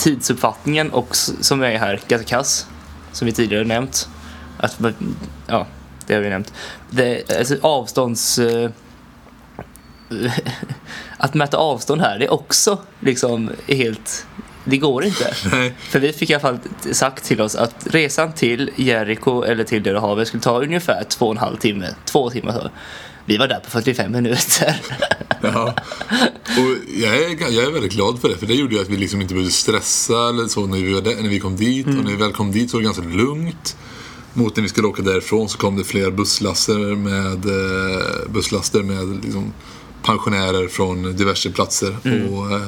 [0.02, 2.68] tidsuppfattningen och som är här ganska kass,
[3.12, 4.10] som vi tidigare nämnt.
[4.58, 4.80] Att,
[5.48, 5.68] ja,
[6.08, 6.54] det har vi nämnt.
[6.90, 8.40] Det, alltså, avstånds...
[8.40, 8.70] eh,
[11.18, 14.26] att mäta avstånd här, det är också liksom helt...
[14.64, 15.34] Det går inte.
[15.52, 16.60] Nej, För vi fick i alla fall
[16.92, 21.26] sagt till oss att resan till Jericho eller till Döda havet skulle ta ungefär två
[21.26, 21.88] och en halv timme.
[22.06, 22.70] Två timmar så.
[23.26, 24.82] Vi var där på 45 minuter.
[25.42, 25.74] ja.
[26.46, 28.98] Och jag är, jag är väldigt glad för det, för det gjorde ju att vi
[28.98, 31.86] liksom inte behövde stressa eller så när vi, var där, när vi kom dit.
[31.86, 32.00] Mm.
[32.00, 33.78] Och när vi väl kom dit så var det ganska lugnt.
[34.34, 39.24] Mot när vi skulle åka därifrån så kom det fler busslaster med, eh, busslaster med
[39.24, 39.54] liksom
[40.04, 41.98] pensionärer från diverse platser.
[42.04, 42.34] Mm.
[42.34, 42.68] Och, eh,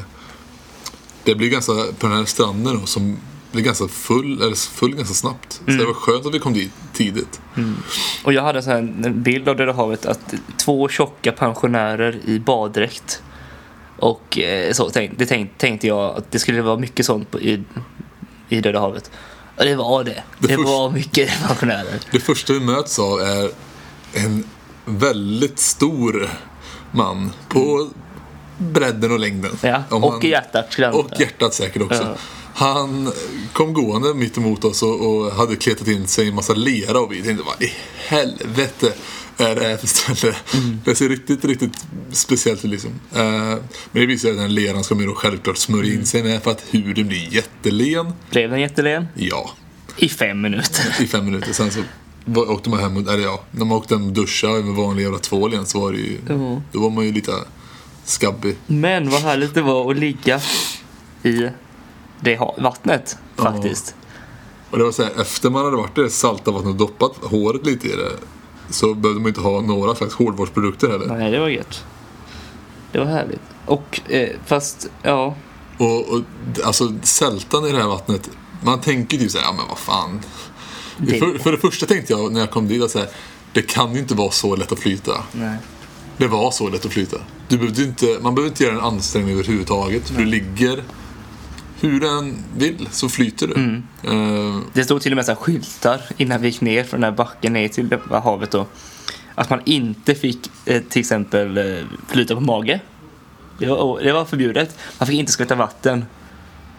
[1.24, 3.18] det blir ganska, på den här stranden då, som
[3.54, 5.54] blir ganska full, eller full ganska snabbt.
[5.54, 5.78] Så Mm.
[5.78, 7.42] det var skönt att vi kom dit tidigt.
[8.24, 12.40] Och jag hade en sån en bild av Döda havet att två tjocka pensionärer i
[12.40, 13.22] baddräkt.
[14.00, 17.40] Och eh, så tänkte, det tänkte, tänkte jag att det skulle vara mycket sånt på,
[17.42, 17.64] i,
[18.50, 19.12] i Döda havet.
[19.58, 20.24] Och det var det.
[20.40, 22.00] Det Det, först- var mycket pensionärer.
[22.12, 23.50] Det första vi möts av är
[24.14, 24.44] en
[24.86, 26.30] väldigt stor
[26.92, 27.90] man på
[28.58, 29.52] bredden och längden.
[29.62, 32.04] Ja, och han- i hjärtat skulle jag Och hjärtat säkert också.
[32.04, 32.16] Ja.
[32.56, 33.12] Han
[33.54, 37.00] kom gående mitt emot oss och, och hade kletat in sig i en massa lera
[37.00, 37.72] och vi tänkte vad i
[38.08, 38.94] helvete
[39.38, 40.36] är det här för ställe?
[40.54, 40.80] Mm.
[40.86, 42.92] Det ser riktigt, riktigt speciellt ut liksom.
[43.16, 43.60] Eh, men
[43.92, 46.00] det visar att den leran ska man då självklart smörja Mm.
[46.00, 48.14] in sig med för att huden blir jättelen.
[48.30, 49.06] Blev den jättelen?
[49.16, 49.52] Ja,
[49.98, 50.96] I fem minuter.
[51.02, 51.54] i fem minuter.
[51.54, 51.82] Sen så
[52.42, 55.54] åkte man hem, eller ja, när man åkte hem och duschade med vanlig jävla tvål
[55.54, 56.62] igen så var det ju, Ja.
[56.72, 57.32] då var man ju lite
[58.06, 58.56] skabbig.
[58.68, 60.42] Men vad härligt det var att ligga
[61.24, 61.48] i
[62.24, 63.44] det vattnet Ja.
[63.44, 63.96] faktiskt.
[64.70, 67.12] Och det var så här, efter man hade varit i det salta vattnet och doppat
[67.22, 68.12] håret lite i det
[68.70, 71.06] så behövde man inte ha några slags hårvårdsprodukter heller.
[71.06, 71.84] Nej, det var gött.
[72.92, 73.42] Det var härligt.
[73.66, 75.36] Och eh, fast, ja.
[75.78, 76.22] Och, och
[76.64, 78.30] alltså sältan i det här vattnet,
[78.64, 80.22] man tänker typ såhär, ja men vad fan.
[80.98, 83.08] Det- För, för det första tänkte jag när jag kom dit att så här,
[83.54, 85.24] det kan ju inte vara så lätt att flyta.
[85.32, 85.58] Nej.
[86.18, 87.18] Det var så lätt att flyta.
[87.48, 90.10] Du behövde inte, man behöver inte göra en ansträngning överhuvudtaget.
[90.10, 90.84] För du ligger
[91.84, 93.54] hur den vill så flyter du.
[93.54, 93.84] Mm.
[94.04, 97.18] Eh, Det stod till och med så skyltar innan vi gick ner från den här
[97.18, 98.66] backen ner till havet då.
[99.36, 102.80] Att man inte fick eh, till exempel eh, flyta på mage.
[103.60, 104.78] Det var, det var förbjudet.
[105.00, 106.06] Man fick inte skvätta vatten.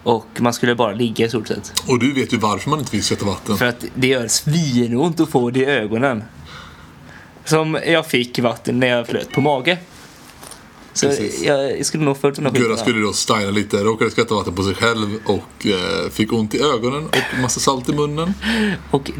[0.03, 1.73] Och man skulle bara ligga i stort sett.
[1.87, 3.57] och du vet ju varför man inte vill skvätta vatten.
[3.57, 6.23] För att det gör svinont att få det i ögonen.
[7.45, 9.77] Som jag fick vatten när jag flöt på mage.
[10.95, 11.43] Så Precis.
[11.43, 14.63] jag skulle nog följt de här Gurra skulle då styla lite, råkade skvätta vatten på
[14.63, 18.33] sig själv och eh, fick ont i ögonen och massa salt i munnen.
[18.91, 19.11] Och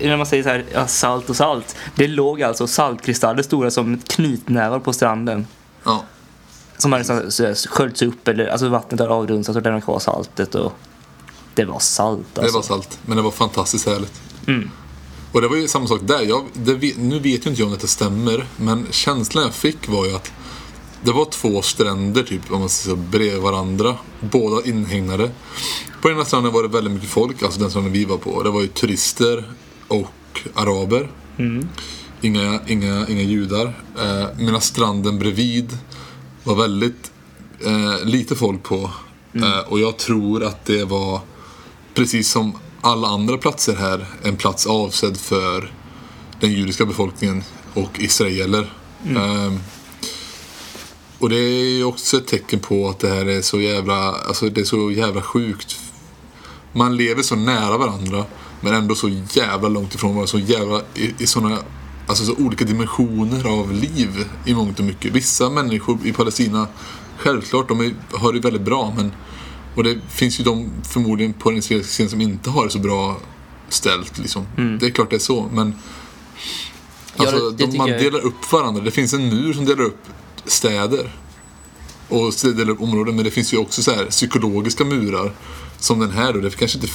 [0.00, 1.76] när man säger så här, ja, salt och salt.
[1.94, 5.46] Det låg alltså saltkristaller stora som knytnävar på stranden.
[5.84, 6.04] Ja,
[6.78, 10.54] Som hade liksom sköljts upp, eller alltså vattnet hade avdunsat och lämnat kvar saltet.
[10.54, 10.72] Och
[11.54, 12.56] det var salt det alltså.
[12.56, 12.98] var salt.
[13.06, 14.22] Men det var fantastiskt härligt.
[14.46, 14.70] Mm.
[15.32, 16.22] Och det var ju samma sak där.
[16.22, 20.06] Jag, det, nu vet ju inte jag om detta stämmer, men känslan jag fick var
[20.06, 20.32] ju att
[21.04, 23.96] det var två stränder typ, om man säger så, bredvid varandra.
[24.20, 25.30] Båda inhägnade.
[26.02, 28.42] På ena stranden var det väldigt mycket folk, alltså den stranden vi var på.
[28.42, 29.44] Det var ju turister
[29.88, 31.10] och araber.
[32.20, 33.66] Inga, inga, inga judar.
[33.98, 35.78] Eh, medan stranden bredvid
[36.44, 37.12] var väldigt
[37.64, 38.90] eh, lite folk på.
[39.32, 41.20] Eh, och jag tror att det var,
[41.94, 45.72] precis som alla andra platser här, en plats avsedd för
[46.40, 47.42] den judiska befolkningen
[47.74, 48.72] och israeler.
[49.06, 49.52] Eh,
[51.24, 54.48] och det är ju också ett tecken på att det här är så jävla, alltså
[54.48, 55.76] det är så jävla sjukt.
[56.72, 58.24] Man lever så nära varandra
[58.60, 60.26] men ändå så jävla långt ifrån varandra.
[60.26, 61.58] Så jävla, i, i såna,
[62.06, 65.12] alltså så olika dimensioner av liv i mångt och mycket.
[65.12, 66.66] Vissa människor i Palestina,
[67.18, 69.12] självklart, de är, har det väldigt bra men
[69.76, 72.78] och det finns ju de förmodligen på den israeliska sidan som inte har det så
[72.78, 73.16] bra
[73.68, 74.46] ställt liksom.
[74.80, 75.74] Det är klart det är så men
[77.16, 78.82] Ja, Alltså, det- det de, man delar upp varandra.
[78.84, 79.98] Det finns en mur som delar upp
[80.46, 81.10] städer.
[82.08, 82.32] Och
[82.82, 83.16] områden.
[83.16, 85.32] Men det finns ju också så här psykologiska murar.
[85.78, 86.40] Som den här då.
[86.40, 86.92] Det kanske inte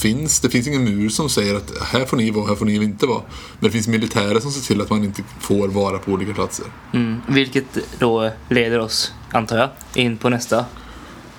[0.00, 0.40] finns.
[0.40, 3.06] Det finns ingen mur som säger att här får ni vara, här får ni inte
[3.06, 3.22] vara.
[3.58, 6.66] Men det finns militärer som ser till att man inte får vara på olika platser.
[6.94, 7.20] Mm.
[7.28, 10.64] Vilket då leder oss, antar jag, in på nästa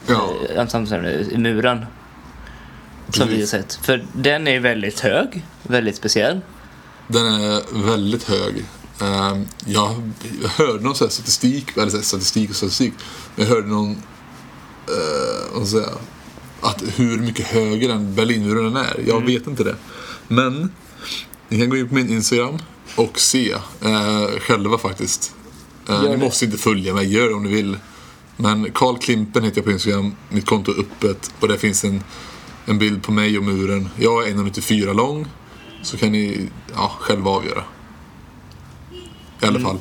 [0.07, 1.85] Ja, samtalsämne, muren.
[3.09, 3.49] Som vi har Precis.
[3.49, 3.73] sett.
[3.85, 6.41] För den är väldigt hög, väldigt speciell.
[7.07, 8.65] den är väldigt hög.
[9.01, 10.11] Ehm, jag,
[10.45, 12.93] hörde någon så här statistik, eller så statistik och statistik.
[13.35, 13.95] Men jag hörde någon,
[15.53, 15.89] jag säga,
[16.61, 19.03] att hur mycket högre än Berlinmuren den är.
[19.07, 19.75] Jag vet inte det.
[20.27, 20.71] Men
[21.49, 22.57] ni kan gå in på min Instagram
[22.95, 25.35] och se eh, själva faktiskt.
[25.89, 27.77] Eh, ni måste inte följa mig, gör det om ni vill.
[28.37, 32.03] Men Karl Klimpen heter jag på Instagram, mitt konto är öppet och där finns en,
[32.65, 33.89] en bild på mig och muren.
[33.97, 35.27] Jag är 1,94 lång.
[35.83, 37.63] Så kan ni ja, själva avgöra.
[39.41, 39.77] I alla fall.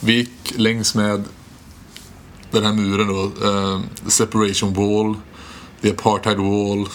[0.00, 1.24] Vi gick längs med
[2.50, 3.48] den här muren då.
[3.48, 5.14] Eh, separation wall.
[5.80, 6.88] The apartheid wall.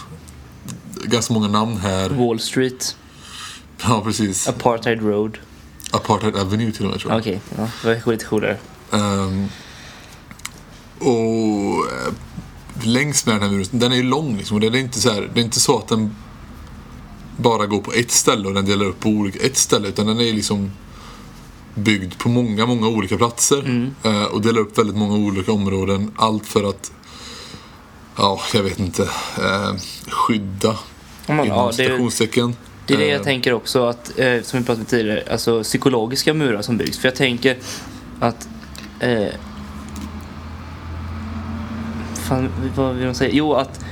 [1.03, 2.09] Ganska många namn här.
[2.09, 2.95] Wall Street,
[3.83, 4.47] Ja, precis.
[4.47, 5.37] Apartheid Road.
[5.91, 7.19] Apartheid Avenue till och med tror jag.
[7.19, 8.57] Okej, ja, det var lite coolare.
[8.91, 9.47] Ehm,
[10.99, 12.13] och eh,
[12.83, 14.55] längs med den här muren, den är ju lång liksom.
[14.55, 16.15] Och det är inte så här, det är inte så att den
[17.37, 19.87] bara går på ett ställe och den delar upp på olika, ett ställe.
[19.87, 20.71] Utan den är liksom
[21.75, 23.91] byggd på många, många olika platser.
[24.03, 26.11] Eh, och delar upp väldigt många olika områden.
[26.15, 26.91] Allt för att,
[28.17, 29.03] ja, jag vet inte,
[29.37, 29.75] eh,
[30.07, 30.77] skydda.
[31.29, 32.55] Inom ja, det, citationstecken.
[32.85, 35.63] det är det jag Eh, tänker också, att, eh, som vi pratade om tidigare, alltså
[35.63, 36.99] psykologiska murar som byggs.
[36.99, 37.57] För jag tänker
[38.19, 38.47] att...
[38.99, 39.27] Eh,
[42.27, 43.31] fan, vad vill man säga?
[43.33, 43.85] Jo, att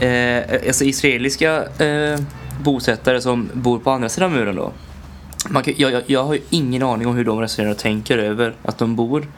[0.00, 2.20] eh, alltså israeliska eh,
[2.64, 4.72] bosättare som bor på andra sidan muren då.
[5.48, 8.18] Man kan, jag, jag, jag har ju ingen aning om hur de resonerar och tänker
[8.18, 9.28] över att de bor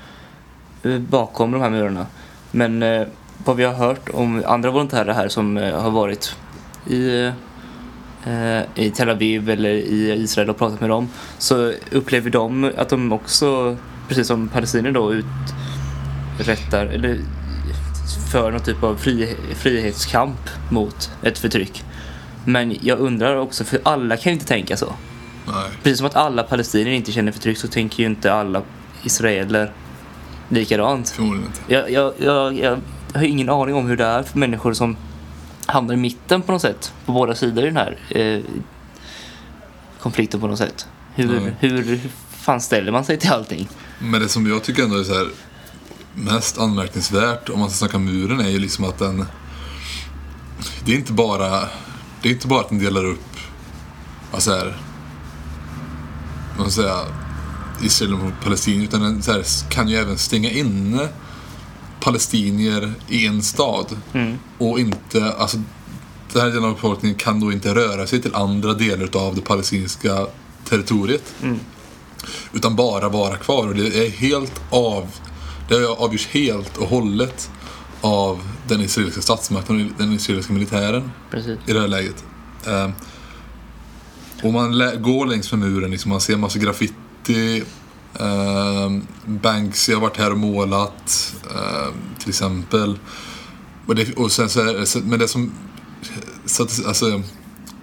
[0.82, 2.06] eh, bakom de här murarna.
[2.50, 3.06] Men eh,
[3.44, 6.36] vad vi har hört om andra volontärer här som eh, har varit
[6.86, 7.32] i,
[8.26, 12.88] eh, i Tel Aviv eller i Israel och pratat med dem så upplever de att
[12.88, 13.76] de också,
[14.08, 15.14] precis som palestinier då,
[16.38, 17.18] uträttar eller
[18.32, 21.84] för någon typ av fri, frihetskamp mot ett förtryck.
[22.44, 24.92] Men jag undrar också, för alla kan ju inte tänka så.
[25.46, 25.70] Nej.
[25.82, 28.62] Precis som att alla palestinier inte känner förtryck så tänker ju inte alla
[29.02, 29.72] israeler
[30.48, 31.10] likadant.
[31.10, 31.60] Förmodligen inte.
[31.74, 32.80] Jag, jag, jag, jag
[33.14, 34.96] har ingen aning om hur det är för människor som
[35.66, 36.92] hamnar i mitten på något sätt.
[37.06, 38.40] På båda sidor i den här eh,
[40.00, 40.86] konflikten på något sätt.
[41.14, 43.68] Hur, hur, hur fan ställer man sig till allting?
[43.98, 45.28] Men det som jag tycker ändå är så här
[46.14, 49.24] mest anmärkningsvärt om man ska snacka muren är ju liksom att den
[50.84, 51.60] det är inte bara
[52.22, 53.36] det är inte bara att den delar upp
[54.32, 54.76] alltså här
[56.58, 57.14] vad ska man säga
[57.82, 61.08] Israel och Palestina utan den här, kan ju även stänga inne
[62.00, 63.86] palestinier i en stad
[64.58, 65.58] och inte alltså
[66.32, 69.40] den här delen av befolkningen kan då inte röra sig till andra delar av det
[69.40, 70.26] palestinska
[70.64, 71.34] territoriet
[72.52, 73.68] utan bara vara kvar.
[73.68, 75.08] Och det är helt av...
[75.68, 77.50] Det avgörs helt och hållet
[78.00, 81.58] av den israeliska statsmakten och den israeliska militären Precis.
[81.66, 82.24] i det här läget.
[84.44, 84.70] Och man
[85.02, 87.62] går längs med muren, liksom, man ser massa graffiti.
[88.20, 88.90] Eh,
[89.26, 92.98] Banksy har varit här och målat, eh, till exempel.
[93.86, 95.52] Och, det, och sen så är, så- men det som
[96.44, 97.22] satte alltså,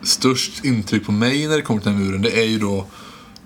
[0.04, 2.86] störst intryck på mig när det kommer till den här muren, det är ju då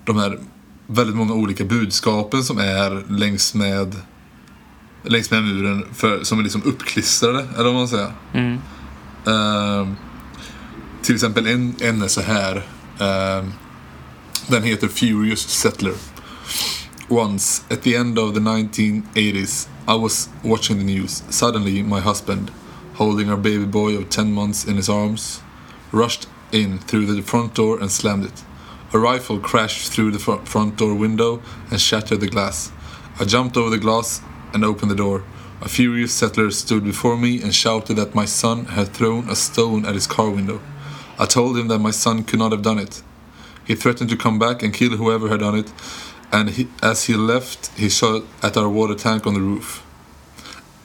[0.06, 0.40] de här
[0.88, 3.96] väldigt många olika budskapen som är längs med
[5.04, 8.12] längs med muren för, som är liksom uppklistrade, eller vad man säger.
[8.34, 8.58] Mm.
[9.28, 9.96] Ehm,
[11.02, 12.66] till exempel en, en är så här.
[13.00, 13.54] Ehm,
[14.50, 15.96] Den heter Furious Settler.
[17.10, 21.24] Once, at the end of the 1980s, I was watching the news.
[21.30, 22.52] Suddenly, my husband,
[22.96, 25.42] holding our baby boy of 10 months in his arms,
[25.92, 28.44] rushed in through the front door and slammed it.
[28.94, 32.72] A rifle crashed through the fr- front door window and shattered the glass.
[33.20, 34.22] I jumped over the glass
[34.54, 35.24] and opened the door.
[35.62, 39.86] A furious settler stood before me and shouted that my son had thrown a stone
[39.86, 40.62] at his car window.
[41.18, 43.02] I told him that my son could not have done it.
[43.66, 45.72] He threatened to come back and kill whoever had done it,
[46.32, 49.84] and he, as he left, he shot at our water tank on the roof.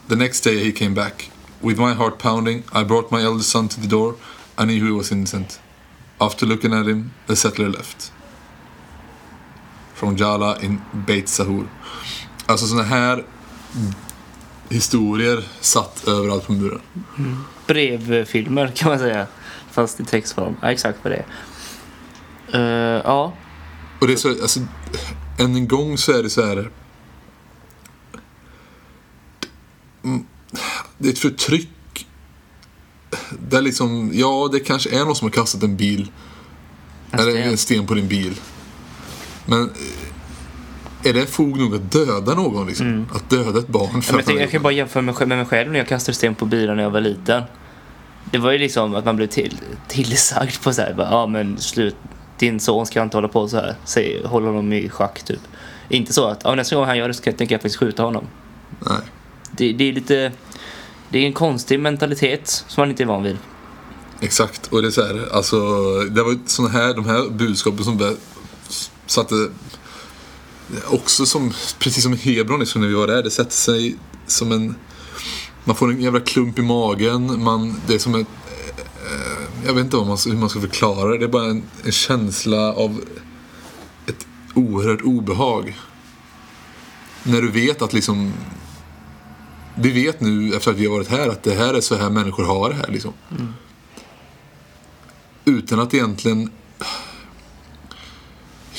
[0.09, 1.31] The next day he came back.
[1.61, 4.17] With my heart pounding, I brought my eldest son to the door.
[4.57, 5.61] I knew he was innocent.
[6.21, 8.13] After looking at him, the settler left.
[9.95, 11.69] Från Jala in Beit Sahur.
[12.47, 13.25] Alltså såna här
[14.69, 16.81] historier satt överallt på muren.
[17.19, 17.45] Mm.
[17.67, 19.27] Brevfilmer kan man säga.
[19.71, 20.57] Fast i textform.
[20.63, 21.27] Ja, exakt vad det är.
[22.53, 23.33] Eh, ja,
[24.01, 24.61] Och det är så, alltså,
[25.39, 26.71] än en gång så är det så här.
[30.05, 30.27] Mm,
[30.99, 32.07] Det är ett förtryck.
[33.49, 36.11] Där liksom, ja det kanske är någon som har kastat en bil.
[37.11, 38.35] En eller en sten på din bil.
[39.47, 43.07] Men eh, är det fog nog att döda någon liksom?
[43.15, 43.97] Att döda ett barn Mm.
[43.97, 46.17] Ja, för men jag, jag kan bara jämföra med, med mig själv när jag kastade
[46.17, 47.43] sten på bilar när jag var liten.
[48.25, 51.97] Det var ju liksom att man blev till, tillsagd på så här, ja men slut,
[52.39, 53.75] din son ska inte hålla på så här.
[53.85, 55.41] Säg, håll honom i schack typ.
[55.89, 58.27] Inte så att, ja, nästa gång han gör det så tänker jag faktiskt skjuta honom.
[58.81, 58.99] Nej.
[59.51, 60.33] Det, det är lite,
[61.09, 63.37] det är en konstig mentalitet som man inte är van vid.
[64.21, 65.57] Exakt, och det är så här, alltså
[66.01, 68.17] det var såna här, de här budskapen som
[69.07, 69.35] satte
[70.87, 73.97] också som, precis som i Hebron liksom när vi var där, det sätter sig
[74.27, 74.75] som en,
[75.71, 78.27] man får en jävla klump i magen, man, det är som ett,
[78.77, 81.93] eh, jag vet inte man, hur man ska förklara det, det är bara en, en
[81.93, 83.01] känsla av
[84.07, 85.79] ett oerhört obehag.
[87.23, 88.33] När du vet att liksom
[89.75, 92.11] vi vet nu efter att vi har varit här att det här är så här
[92.11, 93.13] människor har det här liksom
[95.45, 96.51] utan att egentligen...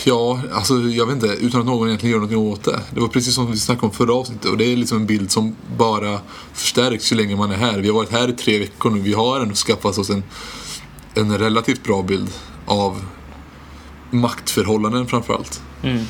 [0.03, 1.27] Ja, alltså jag vet inte.
[1.27, 2.81] Utan att någon egentligen gör någonting åt det.
[2.93, 4.51] Det var precis som vi snackade om förra avsnittet.
[4.51, 6.19] Och det är liksom en bild som bara
[6.53, 7.79] förstärks ju länge man är här.
[7.79, 8.99] Vi har varit här i tre veckor nu.
[8.99, 10.23] Vi har ändå skaffat oss en,
[11.13, 12.29] en relativt bra bild
[12.65, 13.03] av
[14.11, 15.61] maktförhållanden framförallt.
[15.83, 16.05] Mm.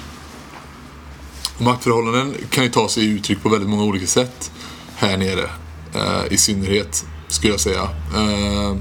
[1.58, 4.52] Maktförhållanden kan ju ta sig uttryck på väldigt många olika sätt
[4.96, 5.50] här nere.
[5.94, 7.84] Eh, I synnerhet, skulle jag säga.
[8.16, 8.78] Eh,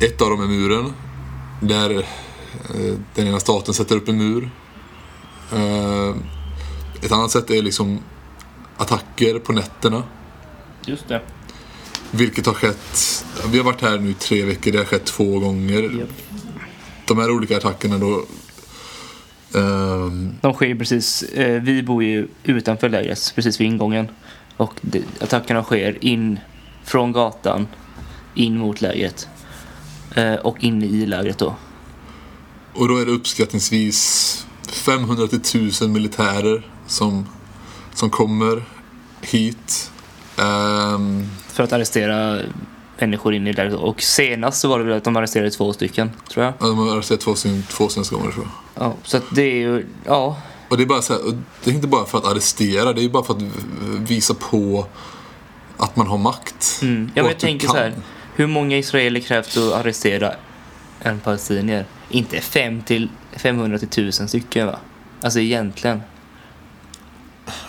[0.00, 0.92] ett av dem är muren.
[1.60, 2.06] Där
[3.14, 4.50] den ena staten sätter upp en mur.
[5.52, 6.16] Eh,
[7.02, 8.00] ett annat sätt är liksom
[8.76, 10.02] attacker på nätterna.
[10.86, 11.20] Just det.
[12.10, 15.38] Vilket har skett, vi har varit här nu i tre veckor, det har skett två
[15.38, 15.82] gånger.
[15.82, 16.08] Japp.
[17.06, 18.24] De här olika attackerna då
[19.54, 24.08] ehm, De sker ju precis, eh, vi bor ju utanför lägret, precis vid ingången.
[24.56, 24.80] Och
[25.20, 26.38] attackerna sker in
[26.84, 27.66] från gatan,
[28.34, 29.28] in mot lägret.
[30.14, 31.56] Eh, och in i lägret då.
[32.74, 37.26] Och då är det uppskattningsvis 500 till 1000 militärer som,
[37.94, 38.64] som kommer
[39.20, 39.90] hit.
[40.38, 42.38] Ehm, För att arrestera
[42.98, 43.74] människor in i lägret.
[43.74, 46.54] Och senast så var det väl att de arresterade två stycken, tror jag.
[46.60, 48.44] ja, de har sett två, sen- två senaste gånger tror
[48.74, 48.84] jag.
[48.86, 50.36] Ja, så att det är ju, ja.
[50.68, 51.22] Och det är bara så här,
[51.64, 53.42] det är inte bara för att arrestera, det är bara för att
[54.10, 54.86] visa på
[55.76, 56.78] att man har makt.
[56.82, 57.10] Mm.
[57.14, 57.74] Ja, men jag tänker kan.
[57.76, 57.94] så här.
[58.34, 60.34] Hur många israeler krävs det att arrestera
[61.04, 61.86] en palestinier?
[62.10, 64.78] Inte 5 till 500 till 1000 stycken va?
[65.22, 66.02] Alltså egentligen.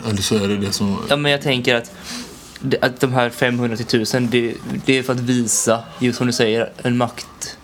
[0.08, 0.98] Eller så är det det som...
[1.10, 1.92] Ja, men jag tänker att,
[2.82, 4.56] att de här 500 till 1000 det,
[4.86, 7.58] det är för att visa, just som du säger, en makt.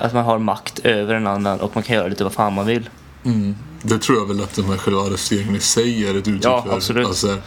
[0.00, 2.66] Att man har makt över en annan och man kan göra lite vad fan man
[2.66, 2.90] vill.
[3.24, 3.56] Mm.
[3.82, 6.62] Det tror jag väl att de här själva arresteringarna i sig är ett uttryck Ja,
[6.62, 6.76] för.
[6.76, 7.06] absolut.
[7.06, 7.38] Alltså,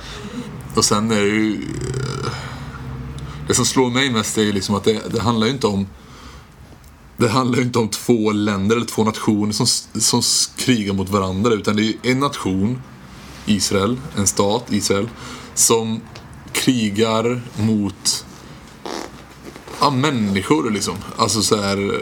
[0.75, 1.57] och sen är det ju...
[3.47, 5.87] Det som slår mig mest är ju liksom att det, det handlar ju inte om...
[7.18, 9.68] Det handlar ju inte om två länder eller två nationer som,
[10.01, 10.22] som
[10.57, 12.82] krigar mot varandra utan det är en nation,
[13.45, 15.09] Israel, en stat, Israel,
[15.53, 16.01] som
[16.53, 18.26] krigar mot
[19.82, 20.95] ja, människor liksom.
[21.18, 21.78] Alltså så här...
[21.78, 21.99] eh,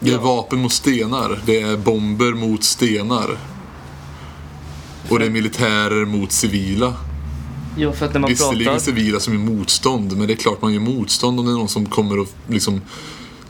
[0.00, 1.42] Det är vapen mot stenar.
[1.46, 3.38] Det är bomber mot stenar.
[5.08, 6.94] Och det är militärer mot civila.
[7.76, 8.78] Jo, för att när man Visserligen pratar...
[8.78, 11.68] civila som är motstånd, men det är klart man gör motstånd om det är någon
[11.68, 12.80] som kommer och liksom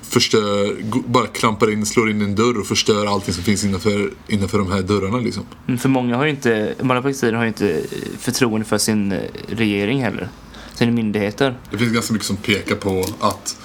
[0.03, 4.59] förstör, bara klampar in, slår in en dörr och förstör allting som finns innanför, innanför
[4.59, 5.43] de här dörrarna liksom.
[5.67, 7.83] Mm, För många har ju inte, många palestinier har ju inte
[8.19, 9.19] förtroende för sin eh,
[9.49, 10.29] regering heller.
[10.75, 11.59] Sina myndigheter.
[11.71, 13.57] Det finns ganska mycket som pekar på att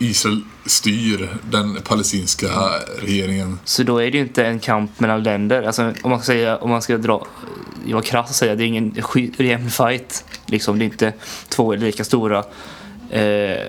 [0.00, 2.48] Israel styr den palestinska
[3.02, 3.58] regeringen.
[3.64, 5.62] Så då är det ju inte en kamp mellan länder.
[5.62, 7.26] Alltså, om man ska säga, om man ska dra,
[7.86, 8.94] vara krass att säga, det är ingen
[9.38, 10.24] jämn fight.
[10.46, 11.12] Liksom, det är inte
[11.48, 12.44] två lika stora
[13.10, 13.66] eh,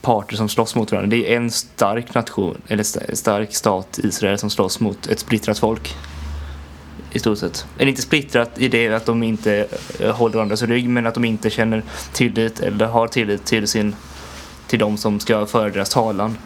[0.00, 1.16] parter som slåss mot varandra.
[1.16, 5.58] Det är en stark nation, eller st- stark stat, Israel, som slåss mot ett splittrat
[5.58, 5.94] folk.
[7.12, 7.66] I stort sett.
[7.78, 9.66] Eller inte splittrat i det att de inte
[9.98, 11.82] eh, håller varandras rygg, men att de inte känner
[12.12, 13.94] tillit eller har tillit till sin
[14.74, 16.38] till de som ska föra deras talan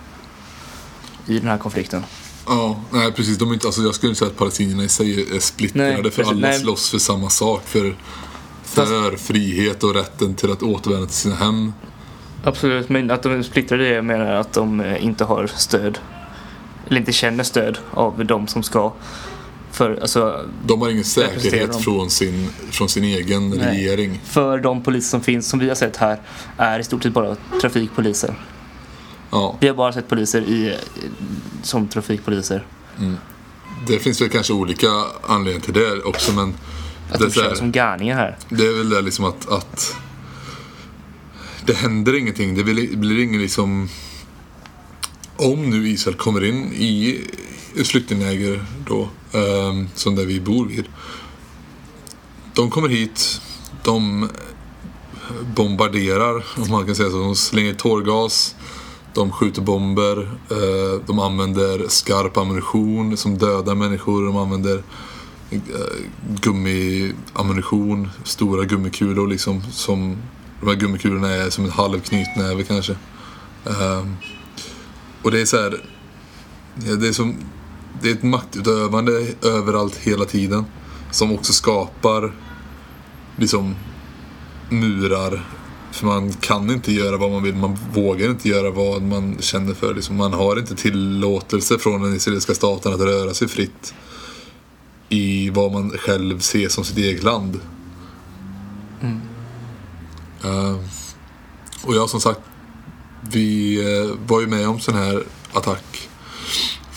[1.26, 2.04] i den här konflikten.
[2.46, 3.38] Ja, nej precis.
[3.38, 6.10] De är inte, alltså, jag skulle inte säga att palestinierna i sig är splittrade Nej,
[6.10, 6.58] för alla nej.
[6.58, 7.62] slåss för samma sak.
[7.64, 7.96] För,
[8.64, 11.72] för frihet och rätten till att återvända till sina hem.
[12.44, 15.98] Absolut, men att de är splittrade jag menar att de inte har stöd.
[16.86, 18.92] Eller inte känner stöd av de som ska.
[19.78, 23.58] För, alltså, De har ingen säkerhet från sin, från sin egen Nej.
[23.58, 24.20] regering.
[24.24, 26.20] för de poliser som finns, som vi har sett här,
[26.56, 28.34] är i stort sett bara trafikpoliser.
[29.30, 30.76] Ja, Vi har bara sett poliser i,
[31.62, 32.66] som trafikpoliser.
[33.86, 34.88] det finns väl kanske olika
[35.28, 36.54] anledningar till det också men
[37.12, 38.36] Att det, de kör som garningar här.
[38.48, 39.96] det är väl det liksom att, att
[41.66, 42.54] det händer ingenting.
[42.54, 43.88] Det blir, blir ingen liksom
[45.36, 47.20] om nu Israel kommer in i
[47.84, 50.84] flyktingläger då, Ehm, som där vi bor vid.
[52.54, 53.40] De kommer hit,
[53.84, 54.28] de
[55.54, 57.18] bombarderar, om man kan säga så.
[57.18, 58.54] De slänger tårgas,
[59.14, 60.18] de skjuter bomber,
[60.50, 64.82] eh, de använder skarp ammunition som dödar människor, de använder
[65.50, 65.60] eh,
[66.42, 69.62] gummiammunition, stora gummikulor liksom.
[69.72, 70.16] Som,
[70.60, 72.96] de här gummikulorna är som en halv knytnäve kanske.
[73.66, 74.16] Ehm,
[75.22, 75.80] och det är så här,
[76.86, 77.36] ja, det är som,
[78.02, 80.64] det är ett maktutövande överallt hela tiden.
[81.10, 82.32] Som också skapar
[83.36, 83.74] liksom
[84.70, 85.48] murar.
[85.92, 89.74] För man kan inte göra vad man vill, man vågar inte göra vad man känner
[89.74, 89.94] för.
[89.94, 93.94] Liksom, man har inte tillåtelse från den israeliska staten att röra sig fritt
[95.08, 97.60] i vad man själv ser som sitt eget land.
[100.44, 100.76] Eh,
[101.84, 102.40] och jag som sagt,
[103.30, 105.87] vi eh, var ju med om sån här attack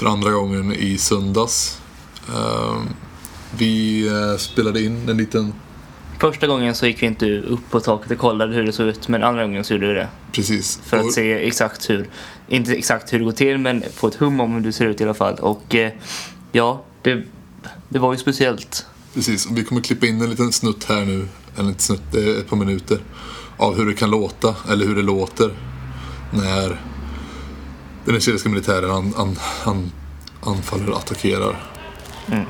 [0.02, 1.80] för andra gången i söndags.
[2.30, 2.82] Eh,
[3.58, 5.54] vi eh, spelade in en liten,
[6.20, 9.08] Första gången så gick vi inte upp på taket och kollade hur det såg ut,
[9.08, 10.08] men andra gången så gjorde vi det.
[10.32, 10.80] precis.
[10.84, 12.10] För Och- att se exakt hur,
[12.48, 15.02] inte exakt hur det går till, men få ett hum om hur det ser ut
[15.02, 15.36] i alla fall.
[15.36, 15.92] Och eh,
[16.52, 17.24] ja, det,
[17.90, 18.86] det var ju speciellt.
[19.14, 21.28] Precis, och vi kommer klippa in en liten snutt här nu,
[21.58, 23.00] eller inte snutt, är ett par minuter,
[23.58, 25.54] av hur det kan låta, eller hur det låter
[26.32, 26.82] när
[28.06, 29.36] den israeliska militären an, an,
[29.66, 29.92] an,
[30.42, 31.56] anfaller och attackerar.
[32.32, 32.46] Mm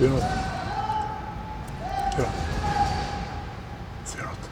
[0.00, 0.22] du något?
[2.18, 2.24] Ja.
[4.04, 4.50] Ser du något?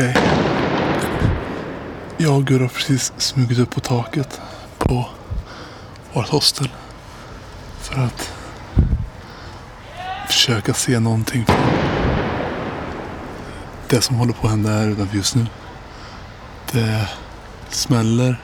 [0.00, 0.14] Okej.
[2.18, 4.40] Jag och Gurra har precis smugit upp på taket
[4.78, 5.08] på
[6.12, 6.68] vårt hostel.
[7.80, 8.32] För att
[10.26, 11.56] försöka se någonting från
[13.88, 15.46] det som håller på att hända här utanför just nu.
[16.72, 17.08] Det
[17.68, 18.40] smäller.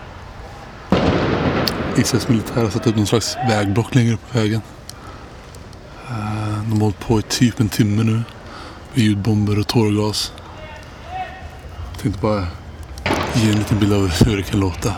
[1.97, 4.61] Israels militär har satt upp någon slags vägblock längre upp på vägen.
[6.09, 8.23] Eh, de har hållit på i typ en timme nu.
[8.95, 10.33] Med ljudbomber och tårgas.
[11.93, 12.47] Jag tänkte bara
[13.43, 14.95] ge en liten bild av hur det kan låta.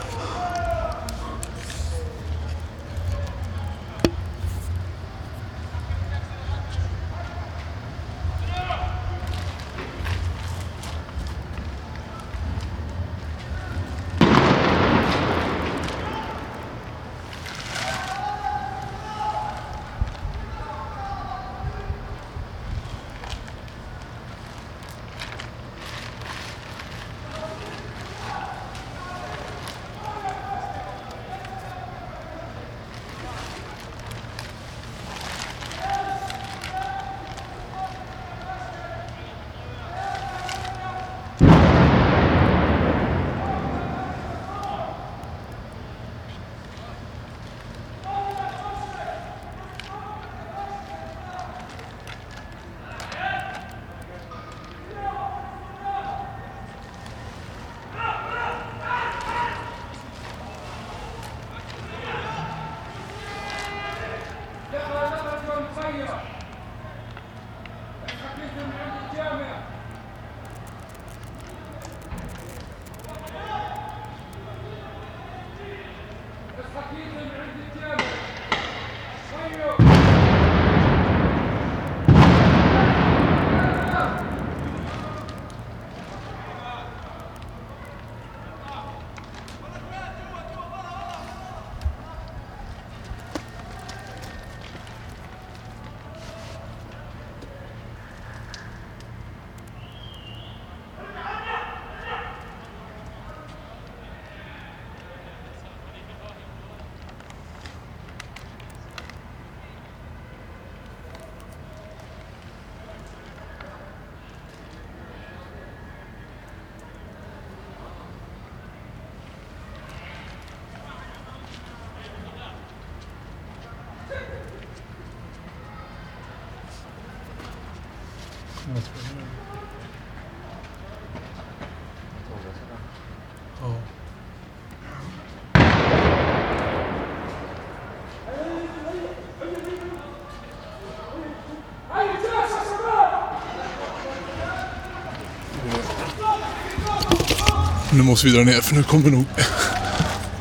[147.99, 149.25] Nu måste vi dra ner för nu kommer nog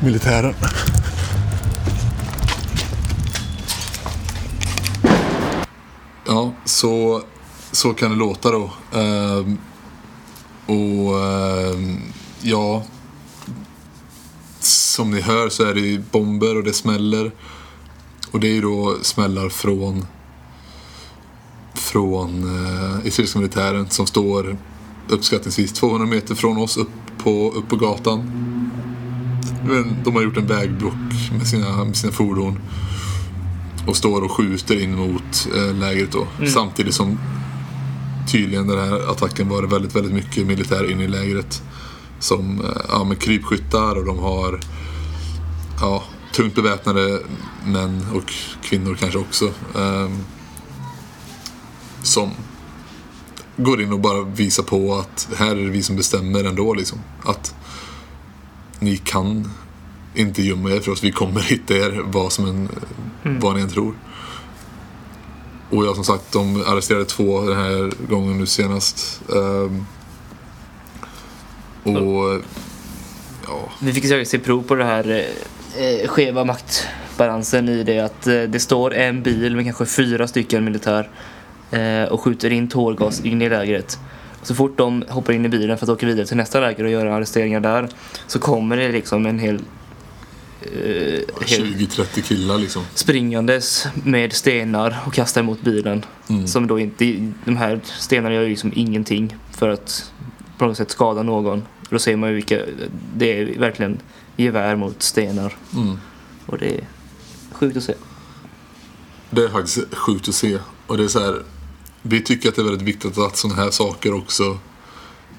[0.00, 0.54] militären.
[6.26, 7.22] Ja, så,
[7.72, 8.70] så kan det låta då.
[8.94, 9.58] Ehm,
[10.66, 12.00] och ehm,
[12.42, 12.82] ja,
[14.60, 17.32] som ni hör så är det ju bomber och det smäller.
[18.30, 20.06] Och det är ju då smällar från
[21.74, 24.56] från eh, israeliska militären som står
[25.08, 28.30] uppskattningsvis 200 meter från oss upp på, upp på gatan.
[30.04, 30.94] De har gjort en vägblock
[31.32, 32.58] med sina, med sina fordon
[33.86, 36.46] och står och skjuter in mot eh, lägret då.
[36.46, 37.18] Samtidigt som
[38.32, 41.62] tydligen den här attacken var det väldigt, väldigt mycket militär in i lägret.
[42.20, 44.60] Som eh, ja, med krypskyttar och de har
[45.80, 46.02] ja,
[46.32, 47.20] tungt beväpnade
[47.66, 49.50] män och kvinnor kanske också.
[49.78, 50.18] ehm,
[52.02, 52.30] som
[53.58, 56.98] går in och bara visar på att här är det vi som bestämmer ändå liksom.
[57.24, 57.54] Att
[58.78, 59.50] ni kan
[60.14, 61.04] inte gömma er för oss.
[61.04, 62.68] Vi kommer hitta er vad, som en,
[63.22, 63.94] vad ni än tror.
[65.70, 69.22] Och ja, som sagt, de arresterade två den här gången nu senast.
[69.34, 69.86] Ehm,
[71.82, 72.42] och
[73.46, 75.26] ja, Vi fick se prov på det här
[75.78, 80.64] eh, skeva maktbalansen i det att eh, det står en bil med kanske fyra stycken
[80.64, 81.08] militär eh,
[82.10, 83.98] och skjuter in tårgas in i lägret.
[84.42, 86.90] Så fort de hoppar in i bilen för att åka vidare till nästa läger och
[86.90, 87.88] göra arresteringar där
[88.26, 89.54] så kommer det liksom en hel,
[90.62, 90.70] eh,
[91.46, 92.82] hel 20-30 killar liksom.
[92.94, 96.04] springandes med stenar och kastar emot bilen.
[96.46, 100.12] Som då inte, de här stenarna gör ju liksom ingenting för att
[100.58, 101.62] på något sätt skada någon.
[101.90, 102.60] Då ser man ju vilka,
[103.16, 103.98] det är verkligen
[104.36, 105.56] gevär mot stenar.
[105.74, 105.98] Mm.
[106.46, 106.84] Och det är
[107.52, 107.94] sjukt att se.
[109.30, 110.58] Det är faktiskt sjukt att se.
[110.86, 111.42] Och det är så här,
[112.02, 114.58] vi tycker att det är väldigt viktigt att sådana här saker också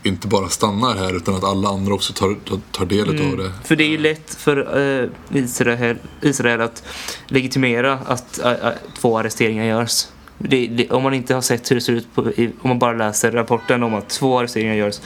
[0.04, 2.36] inte bara stannar här utan att alla andra också tar,
[2.72, 3.52] tar, del av det.
[3.64, 4.58] För det är ju lätt för
[5.02, 6.84] eh, Israel, Israel att
[7.28, 10.08] legitimera att eh, eh, två arresteringar görs.
[10.38, 12.80] Det, det, om man inte har sett hur det ser ut, på, i, om man
[12.80, 15.00] bara läser rapporten om att två arresteringar görs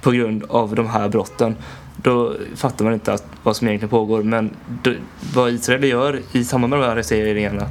[0.00, 1.56] på grund av de här brotten,
[1.96, 4.22] då fattar man inte att, vad som egentligen pågår.
[4.22, 4.50] Men
[4.82, 4.92] då,
[5.34, 7.68] vad Israel gör i samband med de här arresteringarna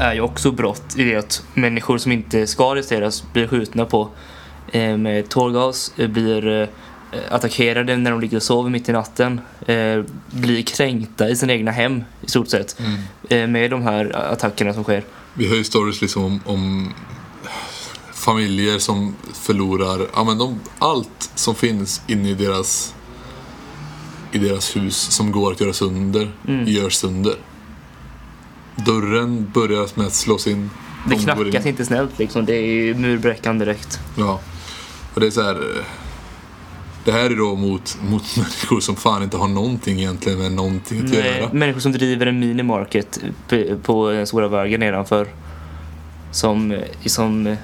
[0.00, 4.08] är ju också brott i det att människor som inte ska arresteras blir skjutna på
[4.72, 6.68] eh, med tårgas, eh, blir eh,
[7.30, 9.40] attackerade när de ligger och sover mitt i natten,
[10.30, 12.80] blir kränkta i sina egna hem i stort sett
[13.28, 15.04] eh, med de här attackerna som sker.
[15.34, 16.92] Vi hör ju stories liksom om, om
[18.12, 22.94] familjer som förlorar ja, men de, allt som finns inne i deras,
[24.32, 26.30] i deras hus som går att göra sönder,
[26.66, 27.34] görs sönder.
[28.76, 30.70] Dörren börjar med att slås in.
[31.08, 31.70] Det De knackas in.
[31.70, 33.98] inte snällt liksom, det är ju murbräckan direkt.
[34.18, 34.40] Ja.
[35.14, 35.54] Och det är så här.
[35.54, 35.84] eh,
[37.04, 40.98] Det här är då mot, mot människor som fan inte har någonting egentligen med någonting
[40.98, 41.52] att Nej, göra.
[41.52, 43.18] människor som driver en minimarket
[43.82, 45.26] på, den stora vägen nedanför.
[46.32, 47.56] Som, eh, som eh,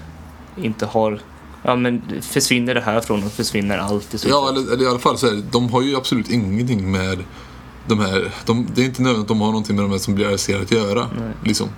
[0.57, 1.21] inte har...
[1.63, 4.87] Ja men försvinner det här från och försvinner allt i stort Ja, eller, eller i
[4.89, 7.19] alla fall så är det, de har ju absolut ingenting med
[7.89, 10.15] de här, de, det är inte nödvändigt att de har någonting med de här som
[10.15, 11.11] blir arresterade att göra.
[11.45, 11.69] Liksom.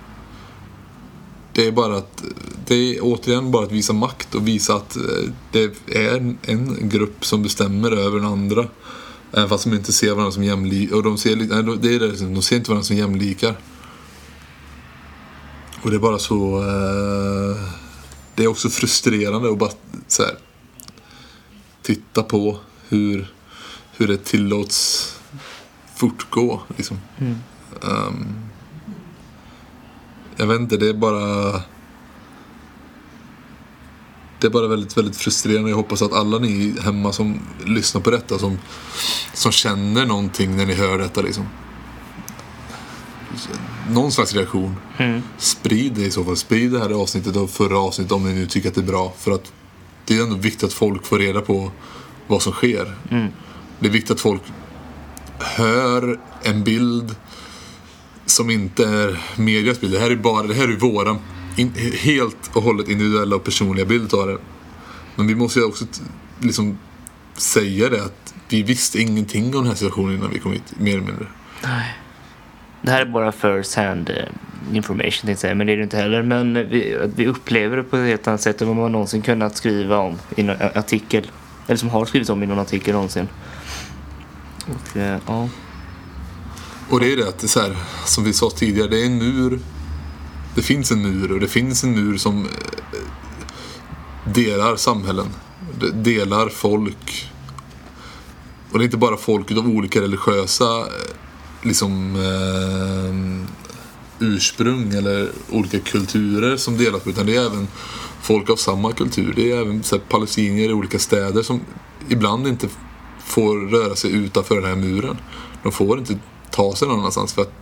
[1.53, 2.23] Det är bara att,
[2.67, 7.25] det är återigen bara att visa makt och visa att eh, det är en, grupp
[7.25, 8.67] som bestämmer över den andra.
[9.31, 10.95] Även fast de inte ser varandra som jämlikar.
[10.95, 13.55] Och de ser, lite- nej, det är det, liksom, de ser inte varandra som jämlikar.
[15.81, 16.57] Och det är bara så...
[16.57, 17.69] Eh,
[18.35, 19.71] det är också frustrerande att bara
[20.07, 20.37] så här,
[21.81, 22.57] titta på
[22.89, 23.33] hur,
[23.97, 25.09] hur det tillåts
[26.03, 26.61] fortgå.
[26.77, 26.97] Liksom.
[27.83, 28.35] Ehm,
[30.37, 31.51] jag vet inte, det är bara...
[34.39, 35.69] Det är bara väldigt, väldigt frustrerande.
[35.69, 38.57] Jag hoppas att alla ni hemma som lyssnar på detta, som,
[39.33, 41.45] som känner någonting när ni hör detta, liksom.
[43.89, 44.75] Någon slags reaktion.
[45.37, 46.37] Sprid det i så fall.
[46.37, 49.13] Sprid det här avsnittet och förra avsnittet om ni nu tycker att det är bra.
[49.17, 49.51] För att
[50.05, 51.71] det är ändå viktigt att folk får reda på
[52.27, 52.95] vad som sker.
[53.79, 54.41] Det är viktigt att folk
[55.43, 57.15] hör en bild
[58.25, 59.93] som inte är medias bild.
[59.93, 61.17] Det här är bara det här är våra
[61.55, 64.37] in, helt och hållet individuella och personliga bild av det.
[65.15, 65.85] Men vi måste ju också
[66.39, 66.77] liksom
[67.37, 70.91] säga det att vi visste ingenting om den här situationen innan vi kom hit, mer
[70.91, 71.25] eller mindre.
[72.81, 74.15] Det här är bara first hand eh,
[74.75, 76.21] information tänkte jag säga, men det är det inte heller.
[76.21, 79.57] Men vi, vi upplever det på ett helt annat sätt än vad man någonsin kunnat
[79.57, 81.31] skriva om i någon artikel.
[81.67, 83.27] Eller som har skrivits om i någon artikel någonsin.
[84.65, 85.49] Och eh, ja,
[86.89, 89.05] Och det är det att det är så här, som vi sa tidigare, det är
[89.05, 89.59] en mur.
[90.55, 92.51] Det finns en mur och det finns en mur som eh,
[94.33, 95.27] delar samhällen.
[95.93, 97.29] Delar folk.
[98.71, 101.15] Och det är inte bara folk utav olika religiösa eh,
[101.61, 103.49] liksom eh,
[104.19, 107.67] ursprung eller olika kulturer som delas utan det är även
[108.21, 109.33] folk av samma kultur.
[109.35, 111.61] Det är även så här, palestinier i olika städer som
[112.09, 112.67] ibland inte
[113.23, 115.17] får röra sig utanför den här muren.
[115.63, 116.19] De får inte
[116.51, 117.53] ta sig någon annanstans för att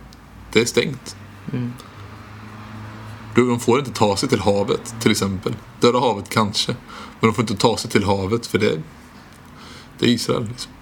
[0.52, 1.16] det är stängt.
[3.34, 5.56] Du, De får inte ta sig till havet till exempel.
[5.80, 6.76] Döda havet kanske.
[7.20, 8.82] Men de får inte ta sig till havet för det,
[9.98, 10.48] det är Israel.
[10.48, 10.72] Liksom.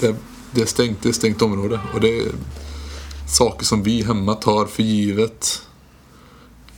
[0.00, 0.16] Det,
[0.50, 1.80] det är stängt, det är stängt område.
[1.94, 2.32] Och det är
[3.28, 5.62] saker som vi hemma tar för givet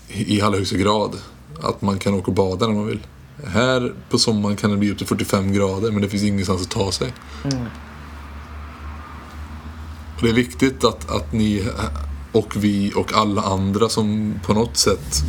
[0.08, 1.16] i i allra högsta grad.
[1.62, 3.00] Att man kan åka och bada när man vill.
[3.46, 6.70] Här på sommaren kan det bli upp till 45 grader men det finns ingenstans att
[6.70, 7.12] ta sig.
[10.16, 11.68] Och det är viktigt att, att ni
[12.32, 15.24] och vi och alla andra som på något sätt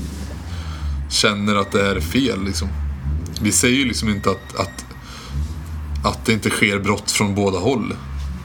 [1.10, 2.44] känner att det här är fel.
[2.44, 2.68] Liksom.
[3.42, 4.86] Vi säger ju liksom inte att, att,
[6.04, 7.96] att det inte sker brott från båda håll.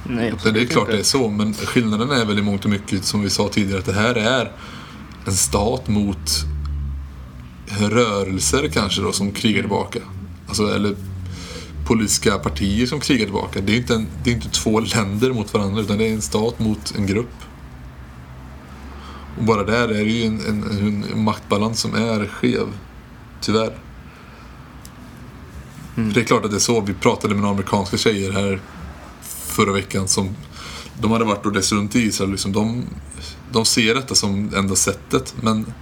[0.08, 0.92] nej, det är klart inte.
[0.92, 3.78] det är så, men skillnaden är väl i mångt och mycket som vi sa tidigare
[3.78, 4.52] att det här är
[5.24, 6.44] en stat mot
[7.78, 9.98] rörelser kanske då som krigar tillbaka.
[10.46, 10.96] Alltså, eller
[11.86, 13.60] politiska partier som krigar tillbaka.
[13.60, 16.22] Det är inte, en, det är inte två länder mot varandra utan det är en
[16.22, 17.34] stat mot en grupp.
[19.38, 22.66] Och bara där är det ju en, en, en maktbalans som är skev.
[23.40, 23.78] Tyvärr.
[25.94, 26.80] Det är klart att det är så.
[26.80, 28.60] Vi pratade med några amerikanska tjejer här
[29.46, 30.36] förra veckan som
[31.00, 32.30] de hade varit och rest runt i Israel.
[32.30, 32.84] Liksom, de,
[33.52, 35.72] de ser detta som enda sättet men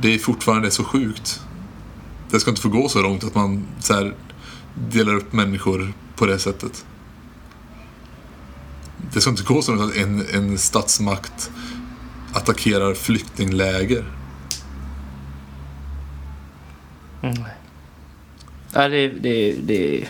[0.00, 1.40] det är fortfarande så sjukt.
[2.30, 4.14] Det ska inte få gå så långt att man så här,
[4.74, 6.84] delar upp människor på det sättet.
[9.12, 11.50] Det ska inte gå så långt att en, en statsmakt
[12.32, 14.04] attackerar flyktingläger.
[18.72, 20.08] Ja, det, det, det,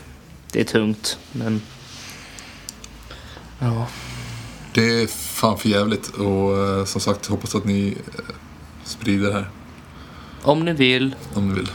[0.53, 1.61] det är tungt, men...
[3.59, 3.87] Ja.
[4.75, 8.35] Det är fan för jävligt och eh, som sagt hoppas att ni eh,
[8.85, 9.51] sprider det här.
[10.49, 11.15] Om ni vill.
[11.35, 11.71] om du vill.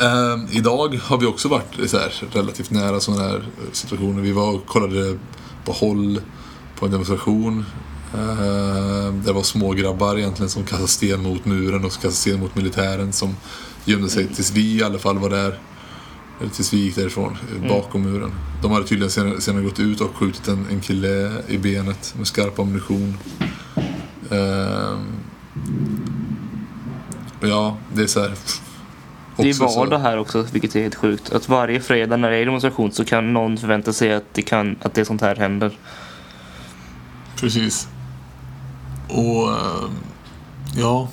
[0.00, 4.22] Ehm, idag har vi också varit så här, relativt nära sådana här situationer.
[4.22, 5.18] Vi var och kollade
[5.64, 6.20] på håll
[6.78, 7.64] på en demonstration.
[8.14, 12.54] Ehm, det var små grabbar egentligen som kastade sten mot muren och kastade sten mot
[12.56, 13.36] militären som
[13.84, 15.58] gömde sig tills vi i alla fall var där.
[16.40, 18.32] Eller tills vi gick därifrån, eh, bakom muren.
[18.62, 22.26] De hade tydligen senare, senare gått ut och skjutit en, en kille i benet med
[22.26, 23.16] skarp ammunition.
[24.30, 25.06] Ehm,
[27.40, 28.32] ja, det är så här.
[29.36, 31.32] Det är vardag här också, vilket är helt sjukt.
[31.32, 34.76] Att varje fredag när det är demonstration så kan någon förvänta sig att det, kan,
[34.82, 35.78] att det sånt här händer.
[37.40, 37.88] Precis.
[39.08, 39.90] Och ehm,
[40.76, 41.08] ja.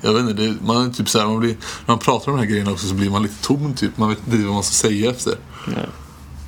[0.00, 2.38] Jag vet inte, det, man är typ så här, man blir, när man pratar om
[2.38, 3.98] de här grejerna också så blir man lite tom typ.
[3.98, 5.34] Man vet inte vad man ska säga efter.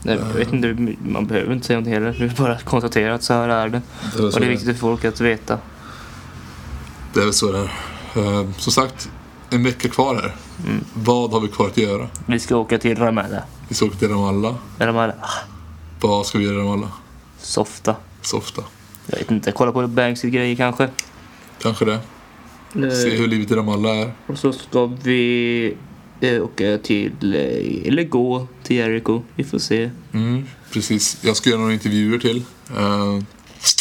[0.02, 2.16] Nej, jag vet inte, man behöver inte säga något heller.
[2.18, 3.82] Det är bara att konstatera att så här är det.
[4.16, 5.58] Det är, Och det är viktigt för folk att veta.
[7.14, 8.60] Det är väl så det är.
[8.60, 9.10] Som sagt,
[9.50, 10.34] en vecka kvar här.
[10.66, 10.84] Mm.
[10.94, 12.08] Vad har vi kvar att göra?
[12.26, 13.42] Vi ska åka till Ramallah.
[13.68, 14.54] Vi ska åka till Ramallah.
[14.78, 15.30] Ramallah.
[16.00, 16.90] Vad ska vi göra i Ramallah?
[17.38, 17.96] Softa.
[18.22, 18.62] Softa.
[19.06, 20.88] Jag vet inte, kolla på Banksy-grejer kanske.
[21.62, 22.00] Kanske det.
[22.72, 24.12] Se hur livet i Ramallah är.
[24.26, 25.76] Och så ska vi
[26.20, 29.22] eh, åka till, eh, eller gå till Jericho.
[29.34, 29.90] Vi får se.
[30.12, 31.18] Mm, precis.
[31.24, 32.44] Jag ska göra några intervjuer till.
[32.78, 33.22] Uh,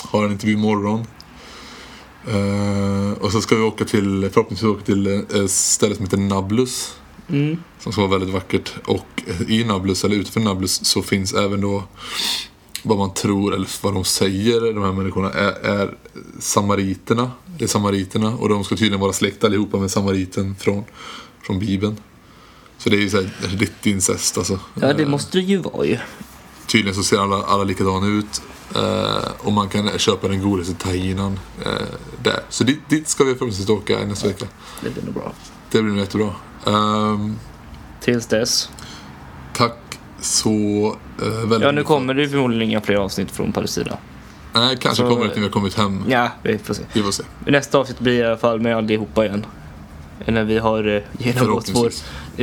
[0.04, 1.06] har en intervju imorgon.
[2.30, 6.18] Uh, och så ska vi åka till, förhoppningsvis åka till eh, ett ställe som heter
[6.18, 6.96] Nablus.
[7.30, 7.58] Mm.
[7.80, 8.74] Som ska vara väldigt vackert.
[8.86, 11.84] Och i Nablus, eller utanför Nablus, så finns även då
[12.84, 15.98] vad man tror, eller vad de säger, de här människorna, är, är
[16.40, 17.32] samariterna.
[17.58, 20.84] Det är samariterna och de ska tydligen vara släkt allihopa med samariten från,
[21.42, 21.98] från Bibeln.
[22.78, 24.60] Så det är ju såhär riktig incest alltså.
[24.82, 25.98] Ja, det Eh, måste det ju vara ju.
[26.68, 28.42] Tydligen så ser alla, alla likadana ut.
[28.76, 31.72] Eh, och man kan köpa den godaste tahinan eh,
[32.24, 32.40] där.
[32.50, 34.46] Så dit, dit ska vi förhoppningsvis åka nästa vecka.
[34.84, 35.32] Det blir nog bra.
[35.72, 36.30] Det blir nog jättebra.
[36.68, 37.36] Ehm,
[38.02, 38.70] Tills dess.
[39.54, 40.50] tack så
[41.22, 41.86] eh, väldigt Ja, nu mycket.
[41.88, 43.98] kommer det förmodligen inga fler avsnitt från Palestina.
[44.54, 46.04] Nej, kanske Så- kommer det när vi har kommit hem.
[46.08, 46.84] Ja, vi får se.
[46.94, 47.24] Vi får se.
[47.46, 49.46] Nästa avsnitt blir i alla fall med allihopa igen.
[50.26, 51.92] När vi har eh, genomgått vår,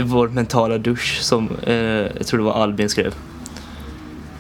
[0.03, 3.15] vår mentala dusch som eh, jag tror det var Albin skrev.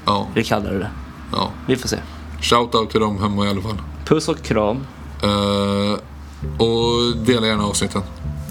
[0.04, 0.90] Ja, Vi kallar det det.
[1.36, 1.50] Ja.
[1.66, 1.98] Vi får se.
[2.40, 3.78] Shoutout till dem hemma i alla fall.
[4.04, 4.76] Puss och kram.
[5.24, 5.98] Uh,
[6.58, 8.02] och dela gärna avsnitten.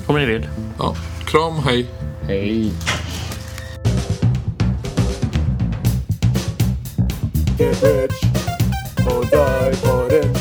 [0.08, 0.48] Om ni vill.
[0.80, 0.96] Ja.
[1.26, 1.90] Kram, hej.
[2.22, 2.74] Hej.
[7.58, 8.24] Get rich
[9.08, 10.36] or die for it.